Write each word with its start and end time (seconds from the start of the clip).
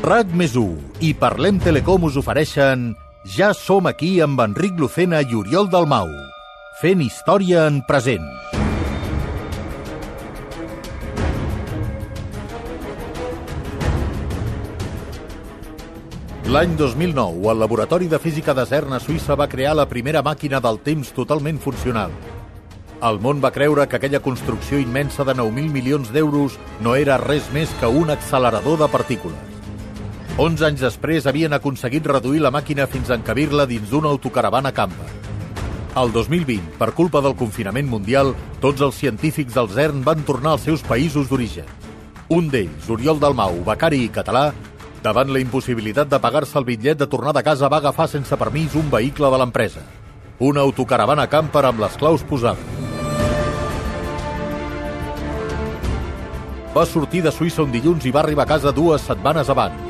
RAC 0.00 0.30
més 0.32 0.54
i 1.04 1.10
Parlem 1.12 1.58
Telecom 1.60 2.06
us 2.08 2.14
ofereixen 2.16 2.94
Ja 3.36 3.50
som 3.52 3.84
aquí 3.84 4.22
amb 4.24 4.40
Enric 4.40 4.78
Lucena 4.80 5.18
i 5.20 5.34
Oriol 5.36 5.68
Dalmau, 5.68 6.08
fent 6.80 7.02
història 7.04 7.66
en 7.68 7.82
present. 7.84 8.24
L'any 16.48 16.72
2009, 16.80 17.44
el 17.52 17.60
Laboratori 17.60 18.08
de 18.08 18.18
Física 18.18 18.56
de 18.56 18.64
CERN 18.64 18.96
a 18.96 19.02
Suïssa 19.04 19.36
va 19.36 19.50
crear 19.52 19.76
la 19.76 19.86
primera 19.86 20.24
màquina 20.24 20.64
del 20.64 20.80
temps 20.80 21.12
totalment 21.12 21.60
funcional. 21.60 22.16
El 23.04 23.20
món 23.20 23.44
va 23.44 23.52
creure 23.52 23.84
que 23.86 24.00
aquella 24.00 24.24
construcció 24.24 24.80
immensa 24.80 25.28
de 25.28 25.36
9.000 25.36 25.70
milions 25.76 26.08
d'euros 26.08 26.56
no 26.80 26.96
era 26.96 27.20
res 27.20 27.52
més 27.52 27.68
que 27.84 27.86
un 28.00 28.08
accelerador 28.08 28.80
de 28.80 28.88
partícules. 28.88 29.49
11 30.40 30.62
anys 30.64 30.80
després 30.80 31.26
havien 31.28 31.52
aconseguit 31.52 32.06
reduir 32.08 32.38
la 32.40 32.48
màquina 32.48 32.86
fins 32.88 33.10
a 33.10 33.16
encabir-la 33.18 33.66
dins 33.68 33.90
d'una 33.90 34.08
autocaravana 34.08 34.70
camper. 34.72 35.08
El 36.00 36.12
2020, 36.14 36.78
per 36.78 36.94
culpa 36.96 37.20
del 37.20 37.34
confinament 37.36 37.84
mundial, 37.84 38.32
tots 38.62 38.80
els 38.80 38.96
científics 38.96 39.52
del 39.52 39.68
CERN 39.68 40.00
van 40.06 40.22
tornar 40.24 40.54
als 40.54 40.64
seus 40.64 40.80
països 40.80 41.28
d'origen. 41.28 41.68
Un 42.32 42.48
d'ells, 42.48 42.88
Oriol 42.88 43.20
Dalmau, 43.20 43.58
becari 43.66 44.00
i 44.06 44.08
català, 44.08 44.46
davant 45.04 45.28
la 45.28 45.44
impossibilitat 45.44 46.08
de 46.08 46.22
pagar-se 46.24 46.56
el 46.56 46.64
bitllet 46.64 47.04
de 47.04 47.10
tornada 47.10 47.44
a 47.44 47.48
casa 47.50 47.68
va 47.68 47.82
agafar 47.84 48.08
sense 48.08 48.40
permís 48.40 48.78
un 48.80 48.88
vehicle 48.88 49.28
de 49.28 49.42
l'empresa. 49.44 49.84
Una 50.38 50.64
autocaravana 50.64 51.28
camper 51.28 51.66
amb 51.68 51.84
les 51.84 52.00
claus 52.00 52.24
posades. 52.24 52.64
Va 56.72 56.88
sortir 56.88 57.20
de 57.28 57.34
Suïssa 57.34 57.66
un 57.66 57.76
dilluns 57.76 58.08
i 58.08 58.14
va 58.14 58.24
arribar 58.24 58.48
a 58.48 58.54
casa 58.56 58.72
dues 58.72 59.04
setmanes 59.04 59.52
abans. 59.52 59.89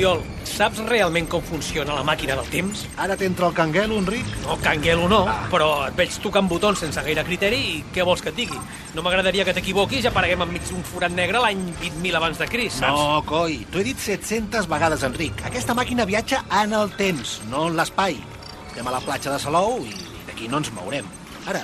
Oriol, 0.00 0.22
saps 0.48 0.78
realment 0.88 1.26
com 1.28 1.42
funciona 1.44 1.92
la 1.92 2.00
màquina 2.08 2.32
del 2.38 2.46
temps? 2.48 2.86
Ara 3.04 3.18
t'entra 3.20 3.50
el 3.50 3.56
canguelo, 3.58 3.98
Enric? 4.00 4.30
No, 4.46 4.54
canguelo 4.64 5.10
no, 5.12 5.18
ah. 5.28 5.34
però 5.52 5.66
et 5.90 5.98
veig 5.98 6.14
tocant 6.24 6.48
botons 6.48 6.80
sense 6.80 7.02
gaire 7.04 7.20
criteri 7.26 7.58
i 7.74 7.74
què 7.92 8.06
vols 8.08 8.24
que 8.24 8.32
et 8.32 8.38
digui? 8.38 8.56
No 8.96 9.04
m'agradaria 9.04 9.44
que 9.44 9.52
t'equivoquis 9.58 10.06
i 10.06 10.08
apareguem 10.08 10.46
enmig 10.46 10.64
d'un 10.70 10.80
forat 10.88 11.12
negre 11.12 11.44
l'any 11.44 11.60
20.000 11.82 12.16
abans 12.16 12.40
de 12.40 12.48
Cris, 12.48 12.80
saps? 12.80 12.96
No, 12.96 13.20
coi, 13.28 13.58
t'ho 13.68 13.82
he 13.82 13.90
dit 13.90 14.00
700 14.00 14.72
vegades, 14.72 15.04
Enric. 15.04 15.44
Aquesta 15.52 15.76
màquina 15.76 16.08
viatja 16.08 16.46
en 16.62 16.72
el 16.80 16.96
temps, 16.96 17.36
no 17.52 17.68
en 17.68 17.76
l'espai. 17.76 18.16
Estem 18.70 18.88
a 18.88 18.96
la 18.96 19.04
platja 19.04 19.36
de 19.36 19.44
Salou 19.44 19.82
i 19.84 19.92
d'aquí 20.30 20.48
no 20.48 20.64
ens 20.64 20.72
mourem. 20.80 21.12
Ara, 21.44 21.60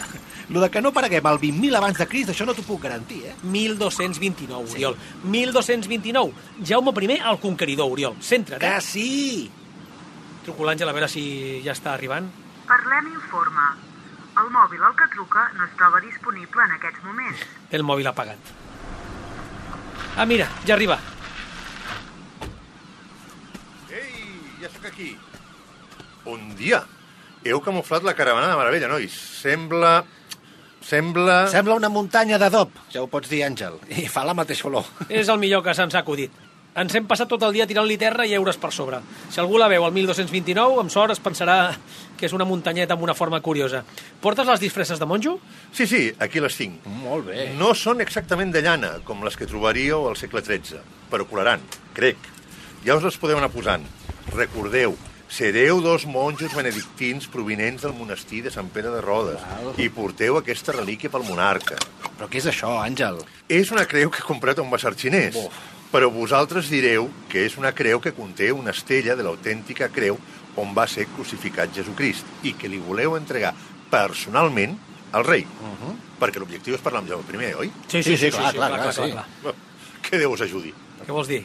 lo 0.49 0.61
de 0.61 0.71
que 0.71 0.81
no 0.81 0.93
pareguem 0.95 1.27
el 1.27 1.41
20.000 1.43 1.77
abans 1.77 1.99
de 1.99 2.07
Crist, 2.07 2.31
això 2.31 2.47
no 2.47 2.55
t'ho 2.55 2.63
puc 2.63 2.85
garantir, 2.85 3.25
eh? 3.27 3.35
1229, 3.43 4.77
Oriol. 4.77 4.95
Sí. 4.95 5.29
1229. 5.35 6.33
Jaume 6.65 6.93
I, 7.03 7.19
el 7.19 7.41
conqueridor, 7.43 7.91
Oriol. 7.91 8.15
Centra't, 8.21 8.63
eh? 8.63 8.75
Que 8.75 8.81
sí! 8.81 9.51
Truco 10.47 10.63
l'Àngel 10.65 10.89
a 10.89 10.95
veure 10.95 11.09
si 11.11 11.61
ja 11.65 11.75
està 11.75 11.95
arribant. 11.95 12.31
Parlem 12.69 13.11
informa. 13.11 13.73
El 14.37 14.51
mòbil 14.53 14.83
al 14.85 14.95
que 14.95 15.09
truca 15.15 15.49
no 15.57 15.65
es 15.65 15.75
troba 15.81 16.01
disponible 16.05 16.63
en 16.63 16.75
aquests 16.77 17.03
moments. 17.03 17.45
El 17.73 17.83
mòbil 17.83 18.07
apagat. 18.07 18.53
Ah, 20.17 20.27
mira, 20.27 20.47
ja 20.69 20.77
arriba. 20.77 21.01
Ei, 23.91 24.61
ja 24.61 24.71
sóc 24.71 24.87
aquí. 24.93 25.17
Un 26.31 26.55
dia. 26.55 26.85
Heu 27.47 27.59
camuflat 27.65 28.07
la 28.07 28.15
caravana 28.15 28.53
de 28.53 28.61
meravella, 28.61 28.91
nois. 28.93 29.11
Sembla 29.43 30.05
Sembla... 30.87 31.47
Sembla 31.51 31.75
una 31.75 31.91
muntanya 31.91 32.39
d'adob, 32.39 32.71
ja 32.95 33.03
ho 33.03 33.09
pots 33.11 33.31
dir, 33.31 33.43
Àngel. 33.47 33.81
I 33.91 34.07
fa 34.11 34.23
la 34.27 34.37
mateixa 34.39 34.69
olor. 34.69 34.87
És 35.09 35.27
el 35.33 35.41
millor 35.43 35.65
que 35.67 35.75
se'ns 35.75 35.97
ha 35.97 36.05
acudit. 36.05 36.31
Ens 36.77 36.93
hem 36.95 37.07
passat 37.09 37.31
tot 37.33 37.41
el 37.43 37.55
dia 37.57 37.65
tirant-li 37.67 37.97
terra 37.97 38.27
i 38.29 38.35
euros 38.37 38.59
per 38.61 38.69
sobre. 38.71 39.01
Si 39.33 39.41
algú 39.41 39.57
la 39.59 39.67
veu 39.73 39.83
al 39.87 39.95
1229, 39.97 40.77
amb 40.83 40.93
sort 40.93 41.15
es 41.15 41.23
pensarà 41.25 41.73
que 42.21 42.29
és 42.29 42.35
una 42.37 42.45
muntanyeta 42.45 42.95
amb 42.95 43.03
una 43.07 43.15
forma 43.17 43.41
curiosa. 43.41 43.81
Portes 44.21 44.47
les 44.47 44.61
disfresses 44.61 45.01
de 45.01 45.09
monjo? 45.09 45.39
Sí, 45.73 45.89
sí, 45.89 46.03
aquí 46.21 46.43
les 46.45 46.55
tinc. 46.61 46.85
Molt 47.01 47.31
bé. 47.33 47.49
No 47.57 47.73
són 47.75 48.05
exactament 48.05 48.53
de 48.53 48.63
llana, 48.63 48.93
com 49.09 49.25
les 49.25 49.41
que 49.41 49.49
trobaríeu 49.49 50.05
al 50.11 50.21
segle 50.21 50.45
XIII, 50.45 50.85
però 51.11 51.27
colaran, 51.27 51.65
crec. 51.97 52.21
Ja 52.85 53.01
us 53.01 53.09
les 53.09 53.17
podeu 53.19 53.41
anar 53.41 53.51
posant. 53.51 53.89
Recordeu, 54.37 54.95
Sereu 55.29 55.81
dos 55.83 56.07
monjos 56.07 56.55
benedictins 56.55 57.27
provinents 57.27 57.83
del 57.83 57.95
monestir 57.99 58.45
de 58.45 58.51
Sant 58.55 58.69
Pere 58.71 58.93
de 58.95 59.01
Rodes 59.03 59.43
i 59.83 59.89
porteu 59.91 60.39
aquesta 60.39 60.75
relíquia 60.77 61.11
pel 61.11 61.27
monarca. 61.27 61.79
Però 62.17 62.29
què 62.31 62.39
és 62.39 62.47
això, 62.47 62.77
Àngel? 62.79 63.19
És 63.51 63.73
una 63.75 63.85
creu 63.91 64.13
que 64.13 64.23
he 64.23 64.27
comprat 64.27 64.61
a 64.61 64.65
un 64.65 64.71
basar 64.71 64.95
xinès. 64.95 65.35
Uf. 65.35 65.59
Però 65.91 66.11
vosaltres 66.15 66.71
direu 66.71 67.09
que 67.31 67.45
és 67.47 67.57
una 67.59 67.73
creu 67.75 68.01
que 68.03 68.15
conté 68.15 68.53
una 68.55 68.73
estella 68.75 69.17
de 69.19 69.27
l'autèntica 69.27 69.91
creu 69.91 70.19
on 70.57 70.73
va 70.77 70.87
ser 70.89 71.09
crucificat 71.13 71.75
Jesucrist 71.75 72.47
i 72.47 72.55
que 72.55 72.71
li 72.71 72.79
voleu 72.83 73.19
entregar 73.19 73.53
personalment 73.91 74.79
al 75.13 75.25
rei. 75.25 75.43
Uh 75.43 75.75
-huh. 75.75 75.95
Perquè 76.21 76.39
l'objectiu 76.39 76.75
és 76.75 76.81
parlar 76.81 77.01
amb 77.01 77.09
Jaume 77.11 77.51
I, 77.51 77.55
oi? 77.55 77.73
Sí, 77.89 78.03
sí, 78.03 78.17
sí, 78.17 78.17
sí, 78.17 78.31
clar, 78.31 78.51
sí, 78.51 78.57
clar, 78.57 78.71
clar, 78.71 78.81
clar, 78.81 78.95
clar, 78.95 79.11
clar, 79.11 79.27
clar. 79.43 79.55
Que 80.03 80.19
Déu 80.19 80.33
us 80.33 80.41
ajudi. 80.41 80.73
Què 81.07 81.13
vols 81.13 81.29
dir? 81.29 81.45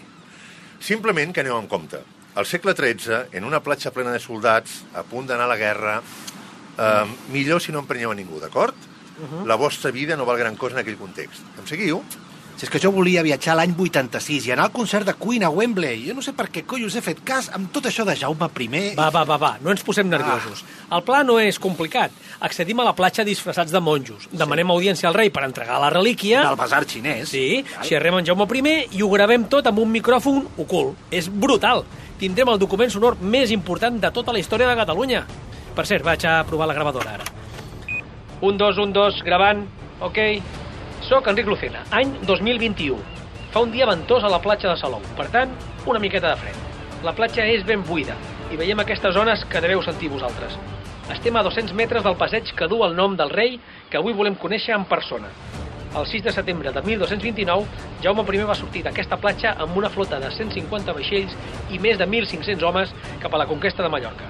Simplement 0.80 1.34
que 1.34 1.42
aneu 1.42 1.58
en 1.58 1.68
compte. 1.68 2.00
Al 2.36 2.46
segle 2.46 2.74
XIII, 2.74 3.28
en 3.34 3.44
una 3.44 3.60
platja 3.60 3.92
plena 3.92 4.12
de 4.12 4.20
soldats, 4.24 4.86
a 4.96 5.04
punt 5.04 5.28
d'anar 5.28 5.50
a 5.50 5.52
la 5.52 5.60
guerra, 5.60 6.02
eh, 6.78 7.06
millor 7.34 7.62
si 7.62 7.72
no 7.72 7.84
emprenyeu 7.84 8.12
a 8.12 8.16
ningú, 8.16 8.40
d'acord? 8.40 8.76
Uh 8.76 9.28
-huh. 9.28 9.46
La 9.46 9.56
vostra 9.56 9.92
vida 9.92 10.16
no 10.16 10.26
val 10.26 10.38
gran 10.38 10.56
cosa 10.56 10.76
en 10.76 10.80
aquell 10.80 10.98
context. 10.98 11.42
Em 11.60 11.68
seguiu? 11.68 12.04
Si 12.56 12.68
és 12.68 12.70
que 12.70 12.80
jo 12.80 12.92
volia 12.92 13.24
viatjar 13.24 13.56
l'any 13.56 13.72
86 13.74 14.46
i 14.46 14.52
anar 14.52 14.66
al 14.68 14.72
concert 14.72 15.08
de 15.08 15.16
Queen 15.18 15.44
a 15.44 15.50
Wembley. 15.50 16.04
Jo 16.08 16.14
no 16.14 16.22
sé 16.22 16.34
per 16.38 16.46
què 16.54 16.62
coi 16.64 16.84
us 16.86 16.96
he 16.96 17.02
fet 17.02 17.24
cas 17.24 17.50
amb 17.50 17.72
tot 17.72 17.86
això 17.86 18.06
de 18.06 18.16
Jaume 18.16 18.50
I. 18.60 18.96
Va, 18.96 19.10
va, 19.10 19.24
va, 19.24 19.38
va, 19.38 19.58
no 19.62 19.72
ens 19.72 19.82
posem 19.82 20.08
nerviosos. 20.08 20.64
Ah. 20.90 20.98
El 20.98 21.04
pla 21.04 21.24
no 21.24 21.40
és 21.40 21.58
complicat. 21.58 22.12
Accedim 22.40 22.80
a 22.80 22.84
la 22.84 22.94
platja 22.94 23.24
disfressats 23.24 23.72
de 23.72 23.80
monjos. 23.80 24.28
Demanem 24.32 24.68
sí. 24.68 24.72
audiència 24.72 25.10
al 25.10 25.16
rei 25.16 25.32
per 25.32 25.44
entregar 25.44 25.80
la 25.82 25.90
relíquia. 25.90 26.44
Del 26.44 26.56
basar 26.56 26.86
xinès. 26.86 27.30
Sí, 27.30 27.64
xerrem 27.82 28.20
en 28.20 28.26
Jaume 28.26 28.46
I 28.54 28.88
i 28.92 29.02
ho 29.02 29.10
gravem 29.10 29.46
tot 29.46 29.66
amb 29.66 29.80
un 29.80 29.90
micròfon 29.90 30.46
ocult. 30.58 30.96
És 31.10 31.30
brutal 31.30 31.86
tindrem 32.22 32.52
el 32.54 32.60
document 32.62 32.92
sonor 32.94 33.16
més 33.18 33.50
important 33.54 33.96
de 34.02 34.12
tota 34.14 34.34
la 34.36 34.42
història 34.42 34.68
de 34.70 34.78
Catalunya. 34.78 35.24
Per 35.74 35.86
cert, 35.90 36.06
vaig 36.06 36.26
a 36.30 36.42
provar 36.46 36.68
la 36.70 36.76
gravadora 36.78 37.16
ara. 37.16 37.26
Un, 38.46 38.58
dos, 38.62 38.78
un, 38.82 38.94
dos, 38.94 39.22
gravant. 39.26 39.64
Ok. 40.06 40.20
Soc 41.08 41.30
Enric 41.32 41.50
Lucena, 41.50 41.82
any 41.98 42.12
2021. 42.30 43.00
Fa 43.52 43.64
un 43.66 43.74
dia 43.74 43.88
ventós 43.90 44.24
a 44.24 44.30
la 44.30 44.42
platja 44.42 44.70
de 44.70 44.78
Salou, 44.78 45.02
per 45.18 45.28
tant, 45.34 45.56
una 45.90 46.00
miqueta 46.00 46.30
de 46.30 46.38
fred. 46.44 46.62
La 47.04 47.16
platja 47.18 47.48
és 47.50 47.66
ben 47.66 47.82
buida 47.88 48.14
i 48.54 48.60
veiem 48.60 48.80
aquestes 48.84 49.16
zones 49.18 49.42
que 49.50 49.64
deveu 49.64 49.82
sentir 49.82 50.12
vosaltres. 50.14 50.60
Estem 51.10 51.36
a 51.36 51.44
200 51.44 51.74
metres 51.76 52.06
del 52.06 52.20
passeig 52.22 52.54
que 52.56 52.70
du 52.70 52.84
el 52.86 52.94
nom 52.96 53.18
del 53.18 53.34
rei 53.34 53.58
que 53.90 53.98
avui 53.98 54.14
volem 54.14 54.38
conèixer 54.38 54.78
en 54.78 54.86
persona 54.86 55.34
el 55.98 56.06
6 56.08 56.24
de 56.24 56.32
setembre 56.32 56.72
de 56.72 56.82
1229, 56.82 57.66
Jaume 58.02 58.24
I 58.36 58.44
va 58.48 58.56
sortir 58.56 58.84
d'aquesta 58.84 59.18
platja 59.18 59.56
amb 59.60 59.76
una 59.78 59.90
flota 59.90 60.20
de 60.20 60.32
150 60.32 60.94
vaixells 60.94 61.36
i 61.70 61.80
més 61.80 61.98
de 61.98 62.08
1.500 62.08 62.64
homes 62.64 62.94
cap 63.20 63.34
a 63.34 63.38
la 63.38 63.48
conquesta 63.48 63.84
de 63.84 63.90
Mallorca. 63.90 64.30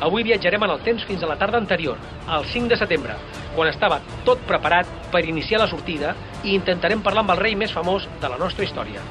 Avui 0.00 0.24
viatjarem 0.24 0.62
en 0.62 0.70
el 0.70 0.82
temps 0.84 1.04
fins 1.08 1.22
a 1.22 1.28
la 1.28 1.38
tarda 1.40 1.56
anterior, 1.58 1.96
al 2.28 2.44
5 2.44 2.68
de 2.68 2.76
setembre, 2.76 3.16
quan 3.54 3.68
estava 3.68 4.00
tot 4.24 4.42
preparat 4.48 4.88
per 5.12 5.24
iniciar 5.24 5.60
la 5.60 5.68
sortida 5.68 6.14
i 6.44 6.54
intentarem 6.54 7.02
parlar 7.02 7.24
amb 7.24 7.36
el 7.36 7.44
rei 7.44 7.56
més 7.56 7.72
famós 7.72 8.08
de 8.20 8.28
la 8.28 8.36
nostra 8.36 8.64
història. 8.64 9.04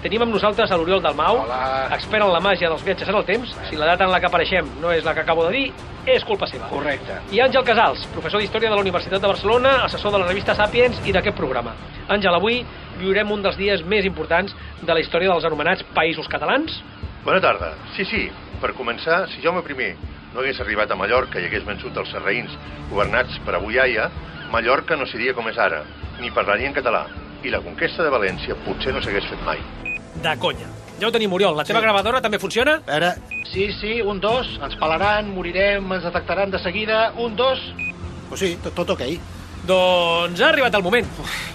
Tenim 0.00 0.22
amb 0.24 0.32
nosaltres 0.32 0.70
a 0.72 0.76
l'Oriol 0.80 1.02
Dalmau, 1.04 1.42
Hola. 1.42 1.88
expert 1.92 2.24
en 2.24 2.30
la 2.32 2.40
màgia 2.40 2.70
dels 2.72 2.82
viatges 2.86 3.08
en 3.08 3.16
el 3.18 3.24
temps. 3.28 3.50
Si 3.68 3.76
la 3.76 3.84
data 3.90 4.06
en 4.06 4.10
la 4.10 4.20
que 4.20 4.30
apareixem 4.30 4.68
no 4.80 4.92
és 4.92 5.04
la 5.04 5.12
que 5.12 5.20
acabo 5.20 5.44
de 5.44 5.50
dir, 5.52 5.72
és 6.06 6.24
culpa 6.24 6.46
seva. 6.48 6.70
Correcte. 6.70 7.18
I 7.30 7.42
Àngel 7.44 7.64
Casals, 7.64 8.06
professor 8.14 8.40
d'Història 8.40 8.70
de 8.70 8.76
la 8.76 8.80
Universitat 8.80 9.20
de 9.20 9.28
Barcelona, 9.28 9.84
assessor 9.84 10.12
de 10.12 10.22
la 10.22 10.26
revista 10.30 10.54
Sapiens 10.54 11.02
i 11.04 11.12
d'aquest 11.12 11.36
programa. 11.36 11.74
Àngel, 12.08 12.34
avui 12.34 12.64
viurem 12.96 13.30
un 13.30 13.42
dels 13.42 13.58
dies 13.60 13.84
més 13.84 14.08
importants 14.08 14.56
de 14.80 14.94
la 14.94 15.00
història 15.00 15.28
dels 15.34 15.44
anomenats 15.44 15.84
països 15.92 16.28
catalans. 16.28 16.80
Bona 17.24 17.40
tarda. 17.44 17.74
Sí, 17.94 18.08
sí, 18.08 18.30
per 18.62 18.72
començar, 18.72 19.26
si 19.28 19.42
Jaume 19.42 19.60
I 19.60 19.94
no 20.32 20.40
hagués 20.40 20.60
arribat 20.60 20.90
a 20.90 20.96
Mallorca 20.96 21.40
i 21.40 21.44
hagués 21.44 21.66
vençut 21.66 21.94
els 21.96 22.08
serraïns 22.08 22.56
governats 22.88 23.38
per 23.44 23.56
Abuiaia, 23.56 24.08
Mallorca 24.50 24.96
no 24.96 25.04
seria 25.04 25.34
com 25.34 25.46
és 25.48 25.58
ara, 25.58 25.84
ni 26.20 26.30
parlaria 26.30 26.68
en 26.68 26.74
català, 26.74 27.06
i 27.42 27.50
la 27.50 27.60
conquesta 27.60 28.02
de 28.02 28.10
València 28.10 28.56
potser 28.64 28.94
no 28.94 29.02
s'hagués 29.02 29.28
fet 29.28 29.42
mai. 29.44 29.58
De 30.22 30.36
conya. 30.38 30.68
Ja 31.00 31.08
ho 31.08 31.12
tenim, 31.14 31.32
Oriol. 31.32 31.56
La 31.56 31.64
teva 31.64 31.80
gravadora 31.80 32.20
també 32.20 32.38
funciona? 32.38 32.76
A 32.84 32.98
veure, 32.98 33.14
sí, 33.52 33.70
sí, 33.80 34.00
un, 34.04 34.20
dos, 34.20 34.50
ens 34.60 34.76
pelaran, 34.80 35.30
morirem, 35.32 35.86
ens 35.96 36.04
detectaran 36.04 36.52
de 36.52 36.60
seguida, 36.60 37.06
un, 37.16 37.36
dos... 37.36 37.62
Pues 38.28 38.42
sí, 38.44 38.50
tot, 38.62 38.74
tot 38.76 38.92
ok. 38.98 39.06
Doncs 39.66 40.40
ha 40.40 40.50
arribat 40.50 40.76
el 40.76 40.84
moment. 40.84 41.08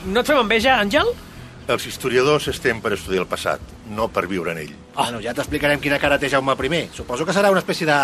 No 0.10 0.22
et 0.24 0.32
fem 0.32 0.42
enveja, 0.42 0.80
Àngel? 0.82 1.14
Els 1.66 1.86
historiadors 1.90 2.46
estem 2.52 2.82
per 2.82 2.92
estudiar 2.94 3.24
el 3.24 3.30
passat, 3.30 3.62
no 3.90 4.06
per 4.14 4.26
viure 4.30 4.54
en 4.54 4.60
ell. 4.62 4.74
Oh. 4.96 5.04
Bueno, 5.04 5.22
ja 5.22 5.34
t'explicarem 5.38 5.82
quina 5.82 5.98
cara 6.02 6.20
té 6.22 6.30
Jaume 6.30 6.54
I. 6.54 6.82
Suposo 6.94 7.26
que 7.26 7.34
serà 7.34 7.50
una 7.54 7.62
espècie 7.62 7.86
de, 7.86 8.00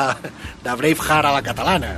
de 0.64 0.76
Braveheart 0.78 1.30
a 1.30 1.34
la 1.34 1.42
catalana. 1.46 1.96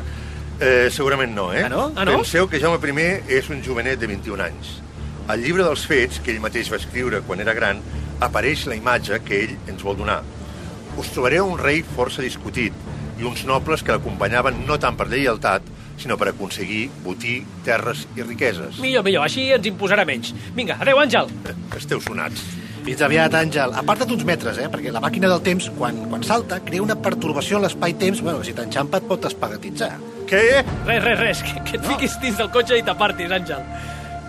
Eh, 0.60 0.90
segurament 0.92 1.36
no, 1.36 1.52
eh? 1.54 1.64
Ah, 1.66 1.70
no? 1.70 1.92
Ah, 1.96 2.06
no? 2.06 2.18
Penseu 2.20 2.48
que 2.48 2.60
Jaume 2.60 2.80
I 2.80 3.38
és 3.40 3.50
un 3.50 3.64
jovenet 3.64 4.00
de 4.00 4.08
21 4.08 4.44
anys. 4.44 4.80
Al 5.28 5.40
llibre 5.40 5.64
dels 5.64 5.86
fets, 5.88 6.20
que 6.20 6.32
ell 6.32 6.42
mateix 6.44 6.72
va 6.72 6.80
escriure 6.82 7.22
quan 7.24 7.40
era 7.40 7.54
gran, 7.56 7.80
apareix 8.26 8.66
la 8.70 8.78
imatge 8.80 9.20
que 9.26 9.44
ell 9.46 9.56
ens 9.72 9.84
vol 9.86 9.98
donar. 10.00 10.22
Us 10.98 11.10
trobareu 11.14 11.48
un 11.50 11.60
rei 11.60 11.82
força 11.96 12.22
discutit 12.22 12.74
i 13.20 13.26
uns 13.26 13.46
nobles 13.50 13.84
que 13.84 13.94
l'acompanyaven 13.94 14.64
no 14.68 14.78
tant 14.82 14.98
per 14.98 15.08
lleialtat, 15.10 15.66
sinó 15.98 16.18
per 16.18 16.32
aconseguir 16.32 16.88
botí, 17.06 17.40
terres 17.66 18.08
i 18.18 18.26
riqueses. 18.26 18.80
Millor, 18.82 19.06
millor, 19.06 19.26
així 19.28 19.48
ens 19.54 19.68
imposarà 19.70 20.06
menys. 20.10 20.34
Vinga, 20.58 20.80
adeu, 20.82 21.00
Àngel. 21.02 21.30
Eh, 21.50 21.56
Esteu 21.78 22.02
sonats. 22.02 22.42
Fins 22.84 23.02
aviat, 23.06 23.34
Àngel. 23.40 23.76
Aparta't 23.80 24.12
uns 24.12 24.26
metres, 24.28 24.58
eh? 24.60 24.68
Perquè 24.72 24.92
la 24.92 25.02
màquina 25.04 25.30
del 25.32 25.42
temps, 25.46 25.70
quan, 25.78 26.02
quan 26.12 26.26
salta, 26.28 26.60
crea 26.66 26.84
una 26.84 26.98
pertorbació 27.00 27.60
en 27.62 27.68
l'espai-temps. 27.68 28.24
Bueno, 28.26 28.44
si 28.44 28.56
t'enxampa 28.58 29.00
et 29.00 29.08
pot 29.08 29.30
espagatitzar. 29.30 29.94
Què? 30.28 30.44
Res, 30.88 31.04
res, 31.06 31.20
res, 31.22 31.44
que, 31.46 31.62
que 31.70 31.78
et 31.80 31.86
fiquis 31.94 32.18
dins 32.24 32.42
del 32.42 32.52
cotxe 32.52 32.80
i 32.82 32.84
t'apartis, 32.84 33.32
Àngel. 33.32 33.64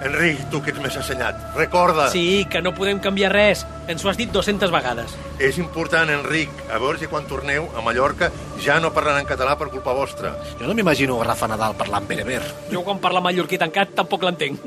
Enric, 0.02 0.40
tu 0.50 0.60
que 0.60 0.72
ets 0.72 0.80
més 0.82 0.96
assenyat, 0.98 1.38
recorda. 1.56 2.08
Sí, 2.12 2.44
que 2.50 2.60
no 2.60 2.74
podem 2.74 2.98
canviar 3.00 3.30
res. 3.32 3.62
Ens 3.88 4.04
ho 4.04 4.10
has 4.10 4.18
dit 4.18 4.30
200 4.32 4.72
vegades. 4.74 5.14
És 5.38 5.58
important, 5.62 6.10
Enric. 6.10 6.50
A 6.72 6.80
veure 6.82 6.98
si 6.98 7.08
quan 7.08 7.28
torneu 7.30 7.68
a 7.76 7.84
Mallorca 7.84 8.30
ja 8.64 8.80
no 8.82 8.92
parlaran 8.92 9.22
en 9.22 9.28
català 9.30 9.56
per 9.60 9.70
culpa 9.72 9.94
vostra. 9.96 10.34
Jo 10.58 10.66
no 10.66 10.74
m'imagino 10.74 11.20
Rafa 11.22 11.48
Nadal 11.48 11.76
parlant 11.78 12.08
bereber. 12.08 12.42
Jo 12.72 12.82
quan 12.84 13.00
parla 13.00 13.22
mallorquí 13.24 13.60
tancat 13.60 13.94
tampoc 13.94 14.26
l'entenc. 14.26 14.58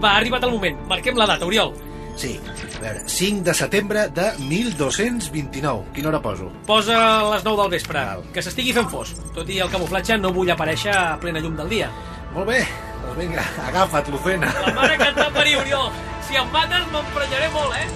Va, 0.00 0.12
ha 0.12 0.16
arribat 0.16 0.44
el 0.44 0.52
moment. 0.56 0.80
Marquem 0.88 1.16
la 1.16 1.26
data, 1.28 1.46
Oriol. 1.46 1.74
Sí, 2.16 2.38
a 2.48 2.80
veure, 2.80 3.02
5 3.06 3.44
de 3.44 3.54
setembre 3.54 4.08
de 4.08 4.30
1229. 4.38 5.92
Quina 5.92 6.08
hora 6.08 6.20
poso? 6.24 6.48
Posa 6.66 6.96
a 6.96 7.34
les 7.34 7.44
9 7.44 7.62
del 7.62 7.72
vespre, 7.76 8.04
que 8.32 8.42
s'estigui 8.44 8.72
fent 8.76 8.88
fos. 8.88 9.12
Tot 9.36 9.48
i 9.52 9.60
el 9.60 9.72
camuflatge 9.72 10.16
no 10.20 10.32
vull 10.32 10.52
aparèixer 10.52 10.94
a 10.96 11.18
plena 11.20 11.42
llum 11.44 11.56
del 11.60 11.68
dia. 11.72 11.90
Molt 12.36 12.50
bé, 12.50 12.58
doncs 13.00 13.16
vinga, 13.16 13.42
agafa't, 13.64 14.10
Lucena. 14.12 14.50
La 14.66 14.72
mare 14.76 14.96
que 15.00 15.06
et 15.08 15.16
va 15.16 15.30
parir, 15.32 15.54
Oriol. 15.56 15.86
Si 16.26 16.36
em 16.36 16.50
mates 16.52 16.84
m'emprenyaré 16.92 17.48
molt, 17.54 17.72
eh? 17.80 17.86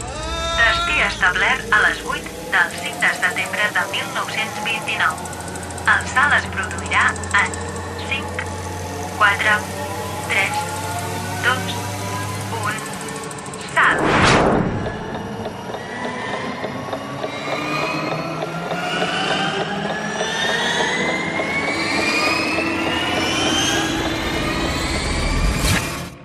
Destí 0.61 0.97
establert 1.05 1.77
a 1.77 1.83
les 1.85 2.01
8 2.15 2.33
del 2.55 2.73
5 2.79 3.03
de 3.05 3.11
setembre 3.19 3.69
de 3.77 3.85
1929. 3.93 5.29
El 5.93 6.09
salt 6.15 6.39
es 6.39 6.49
produirà 6.57 7.05
en 7.43 7.53
5, 8.09 8.49
4, 9.19 9.61
3, 10.33 10.65
2, 11.45 11.77
1, 12.65 12.81
salt. 13.77 14.03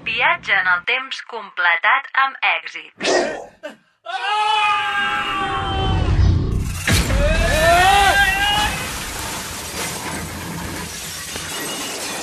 Viatge 0.06 0.54
en 0.54 0.64
el 0.75 0.83
temps 0.88 1.22
completat 1.31 2.07
amb 2.19 2.36
èxit. 2.44 2.92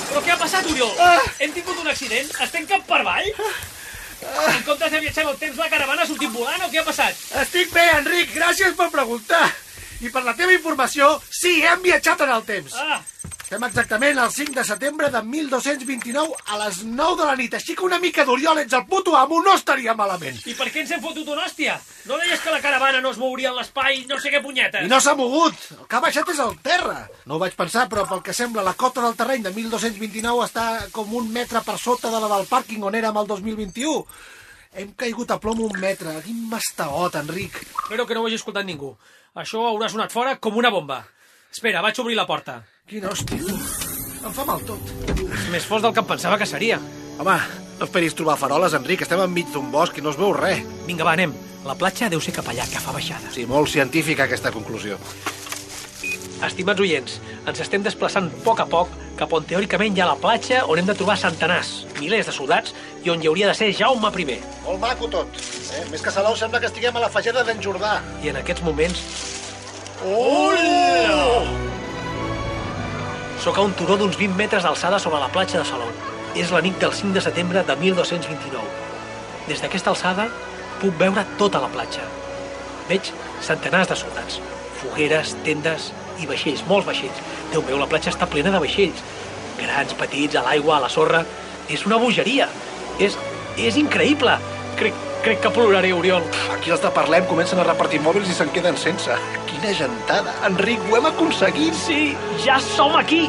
Però 0.08 0.20
què 0.20 0.32
ha 0.34 0.40
passat, 0.40 0.68
Oriol? 0.68 0.92
Hem 1.40 1.54
tingut 1.56 1.78
un 1.80 1.88
accident? 1.88 2.28
Estem 2.44 2.68
cap 2.68 2.84
per 2.88 3.00
avall? 3.00 3.30
En 3.32 4.60
comptes 4.66 4.92
de 4.92 5.00
viatjar 5.00 5.24
en 5.24 5.32
el 5.32 5.38
temps, 5.40 5.56
la 5.56 5.70
caravana 5.72 6.04
ha 6.04 6.10
sortit 6.10 6.30
volant 6.34 6.66
o 6.66 6.68
què 6.70 6.82
ha 6.82 6.86
passat? 6.86 7.24
Estic 7.46 7.72
bé, 7.72 7.86
Enric, 7.96 8.36
gràcies 8.36 8.76
per 8.78 8.90
preguntar. 8.92 9.46
I 10.02 10.10
per 10.12 10.26
la 10.26 10.36
teva 10.36 10.52
informació, 10.52 11.14
sí, 11.30 11.60
hem 11.64 11.80
viatjat 11.82 12.26
en 12.26 12.36
el 12.36 12.44
temps. 12.44 12.76
Ah, 12.76 13.00
Estem 13.52 13.66
exactament 13.66 14.16
al 14.16 14.30
5 14.32 14.54
de 14.56 14.62
setembre 14.64 15.10
de 15.12 15.20
1229 15.22 16.36
a 16.54 16.56
les 16.62 16.78
9 16.88 17.16
de 17.18 17.24
la 17.28 17.34
nit. 17.36 17.52
Així 17.58 17.74
que 17.76 17.84
una 17.84 17.98
mica 18.00 18.24
d'Oriol 18.24 18.62
ets 18.62 18.72
el 18.78 18.86
puto 18.88 19.12
amo, 19.12 19.42
no 19.44 19.52
estaria 19.52 19.92
malament. 19.92 20.38
i 20.48 20.54
per 20.56 20.70
què 20.72 20.80
ens 20.80 20.94
hem 20.96 21.02
fotut 21.04 21.28
una 21.28 21.44
hòstia? 21.44 21.74
No 22.08 22.16
deies 22.16 22.40
que 22.40 22.54
la 22.54 22.62
caravana 22.64 23.02
no 23.04 23.12
es 23.12 23.20
mouria 23.20 23.50
en 23.50 23.58
l'espai, 23.60 24.06
no 24.08 24.16
sé 24.24 24.32
què 24.32 24.40
punyetes? 24.40 24.86
I 24.86 24.88
no 24.88 25.02
s'ha 25.04 25.12
mogut. 25.20 25.52
El 25.76 25.84
que 25.84 26.00
ha 26.00 26.00
baixat 26.00 26.32
és 26.32 26.40
el 26.40 26.56
terra. 26.64 26.96
No 27.28 27.36
ho 27.36 27.42
vaig 27.44 27.52
pensar, 27.52 27.84
però 27.92 28.08
pel 28.08 28.24
que 28.24 28.32
sembla, 28.32 28.64
la 28.64 28.72
cota 28.72 29.04
del 29.04 29.20
terreny 29.20 29.44
de 29.44 29.52
1229 29.60 30.48
està 30.48 30.66
com 30.96 31.12
un 31.20 31.28
metre 31.28 31.60
per 31.60 31.76
sota 31.76 32.08
de 32.08 32.24
la 32.24 32.32
del 32.32 32.48
pàrquing 32.48 32.88
on 32.88 32.96
érem 32.96 33.20
el 33.20 33.32
2021. 33.36 34.06
Hem 34.80 34.96
caigut 34.96 35.28
a 35.28 35.42
plom 35.44 35.60
un 35.68 35.76
metre. 35.76 36.22
Quin 36.24 36.40
mastegot, 36.48 37.20
Enric. 37.20 37.60
Espero 37.68 38.08
que 38.08 38.16
no 38.16 38.24
ho 38.24 38.32
hagi 38.32 38.40
escoltat 38.40 38.64
ningú. 38.64 38.96
Això 39.36 39.68
haurà 39.68 39.92
sonat 39.92 40.08
fora 40.08 40.38
com 40.40 40.56
una 40.56 40.72
bomba. 40.72 41.02
Espera, 41.52 41.84
vaig 41.84 42.00
obrir 42.00 42.16
la 42.16 42.24
porta. 42.24 42.62
Quina 42.90 43.08
hòstia. 43.12 43.38
Em 44.26 44.32
fa 44.34 44.44
mal 44.44 44.62
tot. 44.66 44.90
És 45.22 45.44
més 45.52 45.66
fos 45.68 45.82
del 45.84 45.92
que 45.94 46.02
em 46.02 46.08
pensava 46.08 46.36
que 46.40 46.48
seria. 46.50 46.80
Home, 47.22 47.36
no 47.78 47.86
esperis 47.86 48.16
trobar 48.18 48.34
faroles, 48.40 48.74
Enric. 48.74 49.04
Estem 49.06 49.22
enmig 49.22 49.52
d'un 49.54 49.70
bosc 49.70 49.96
i 49.98 50.02
no 50.04 50.10
es 50.10 50.18
veu 50.18 50.34
res. 50.36 50.64
Vinga, 50.88 51.06
va, 51.06 51.14
anem. 51.14 51.32
La 51.64 51.76
platja 51.78 52.10
deu 52.10 52.20
ser 52.20 52.34
cap 52.34 52.50
allà, 52.50 52.66
que 52.66 52.82
fa 52.82 52.92
baixada. 52.94 53.30
Sí, 53.30 53.46
molt 53.46 53.70
científica 53.70 54.26
aquesta 54.26 54.50
conclusió. 54.50 54.98
Estimats 56.42 56.82
oients, 56.82 57.20
ens 57.46 57.62
estem 57.62 57.84
desplaçant 57.86 58.26
a 58.26 58.42
poc 58.42 58.60
a 58.64 58.66
poc 58.66 58.96
cap 59.20 59.30
on 59.38 59.46
teòricament 59.46 59.94
hi 59.94 60.02
ha 60.02 60.08
la 60.10 60.18
platja 60.18 60.64
on 60.66 60.80
hem 60.80 60.88
de 60.88 60.96
trobar 60.98 61.14
centenars, 61.20 61.70
milers 62.00 62.26
de 62.26 62.34
soldats 62.34 62.74
i 63.06 63.12
on 63.14 63.22
hi 63.22 63.30
hauria 63.30 63.52
de 63.52 63.54
ser 63.54 63.70
Jaume 63.78 64.10
I. 64.10 64.40
Molt 64.66 64.82
maco 64.82 65.06
tot. 65.06 65.38
Eh? 65.78 65.84
Més 65.92 66.02
que 66.02 66.10
Salou 66.10 66.34
sembla 66.36 66.58
que 66.58 66.66
estiguem 66.66 66.98
a 66.98 67.04
la 67.06 67.12
fageda 67.14 67.46
d'en 67.46 67.62
Jordà. 67.62 68.00
I 68.24 68.34
en 68.34 68.42
aquests 68.42 68.66
moments 68.66 69.06
Hola! 70.02 71.21
Sóc 73.42 73.58
a 73.58 73.62
un 73.66 73.72
turó 73.74 73.96
d'uns 73.98 74.14
20 74.14 74.36
metres 74.38 74.62
d'alçada 74.62 75.00
sobre 75.02 75.18
la 75.18 75.26
platja 75.34 75.58
de 75.58 75.66
Salou. 75.66 75.88
És 76.38 76.52
la 76.54 76.60
nit 76.62 76.76
del 76.78 76.92
5 76.94 77.10
de 77.16 77.22
setembre 77.24 77.64
de 77.66 77.74
1229. 77.80 78.62
Des 79.48 79.58
d'aquesta 79.58 79.90
alçada 79.90 80.28
puc 80.78 80.94
veure 81.00 81.24
tota 81.40 81.58
la 81.64 81.70
platja. 81.72 82.04
Veig 82.86 83.10
centenars 83.42 83.90
de 83.90 83.96
soldats, 83.98 84.38
fogueres, 84.78 85.34
tendes 85.42 85.90
i 86.22 86.28
vaixells, 86.30 86.62
molts 86.70 86.86
vaixells. 86.86 87.18
Déu 87.50 87.66
meu, 87.66 87.80
la 87.82 87.90
platja 87.90 88.12
està 88.14 88.30
plena 88.30 88.54
de 88.54 88.62
vaixells. 88.62 89.02
Grans, 89.58 89.96
petits, 89.98 90.38
a 90.38 90.46
l'aigua, 90.46 90.78
a 90.78 90.84
la 90.86 90.92
sorra... 90.92 91.24
És 91.72 91.82
una 91.86 91.98
bogeria. 91.98 92.46
És, 93.02 93.16
és 93.56 93.76
increïble. 93.80 94.34
Crec, 94.78 94.94
crec 95.22 95.40
que 95.40 95.50
ploraré, 95.54 95.92
Oriol. 95.94 96.24
Aquí 96.52 96.72
els 96.74 96.82
de 96.82 96.90
Parlem 96.94 97.26
comencen 97.30 97.60
a 97.62 97.66
repartir 97.66 98.00
mòbils 98.02 98.28
i 98.30 98.36
se'n 98.36 98.50
queden 98.54 98.76
sense. 98.76 99.16
Quina 99.48 99.72
gentada. 99.78 100.34
Enric, 100.48 100.82
ho 100.90 100.98
hem 100.98 101.06
aconseguit. 101.12 101.76
Sí, 101.78 102.00
ja 102.44 102.58
som 102.62 102.96
aquí! 102.98 103.28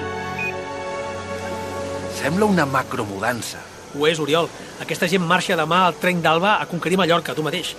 Sembla 2.18 2.50
una 2.50 2.66
macromudança. 2.66 3.62
Ho 3.94 4.08
és, 4.10 4.20
Oriol. 4.20 4.50
Aquesta 4.82 5.10
gent 5.12 5.26
marxa 5.28 5.58
demà 5.60 5.84
al 5.88 6.00
tren 6.02 6.22
d'Alba 6.24 6.58
a 6.60 6.68
conquerir 6.70 6.98
Mallorca, 6.98 7.36
tu 7.38 7.46
mateix. 7.46 7.76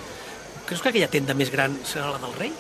Creus 0.65 0.81
que 0.81 0.95
aquella 0.95 1.11
tenda 1.11 1.35
més 1.37 1.51
gran 1.53 1.75
serà 1.85 2.15
la 2.15 2.23
del 2.23 2.39
rei? 2.39 2.55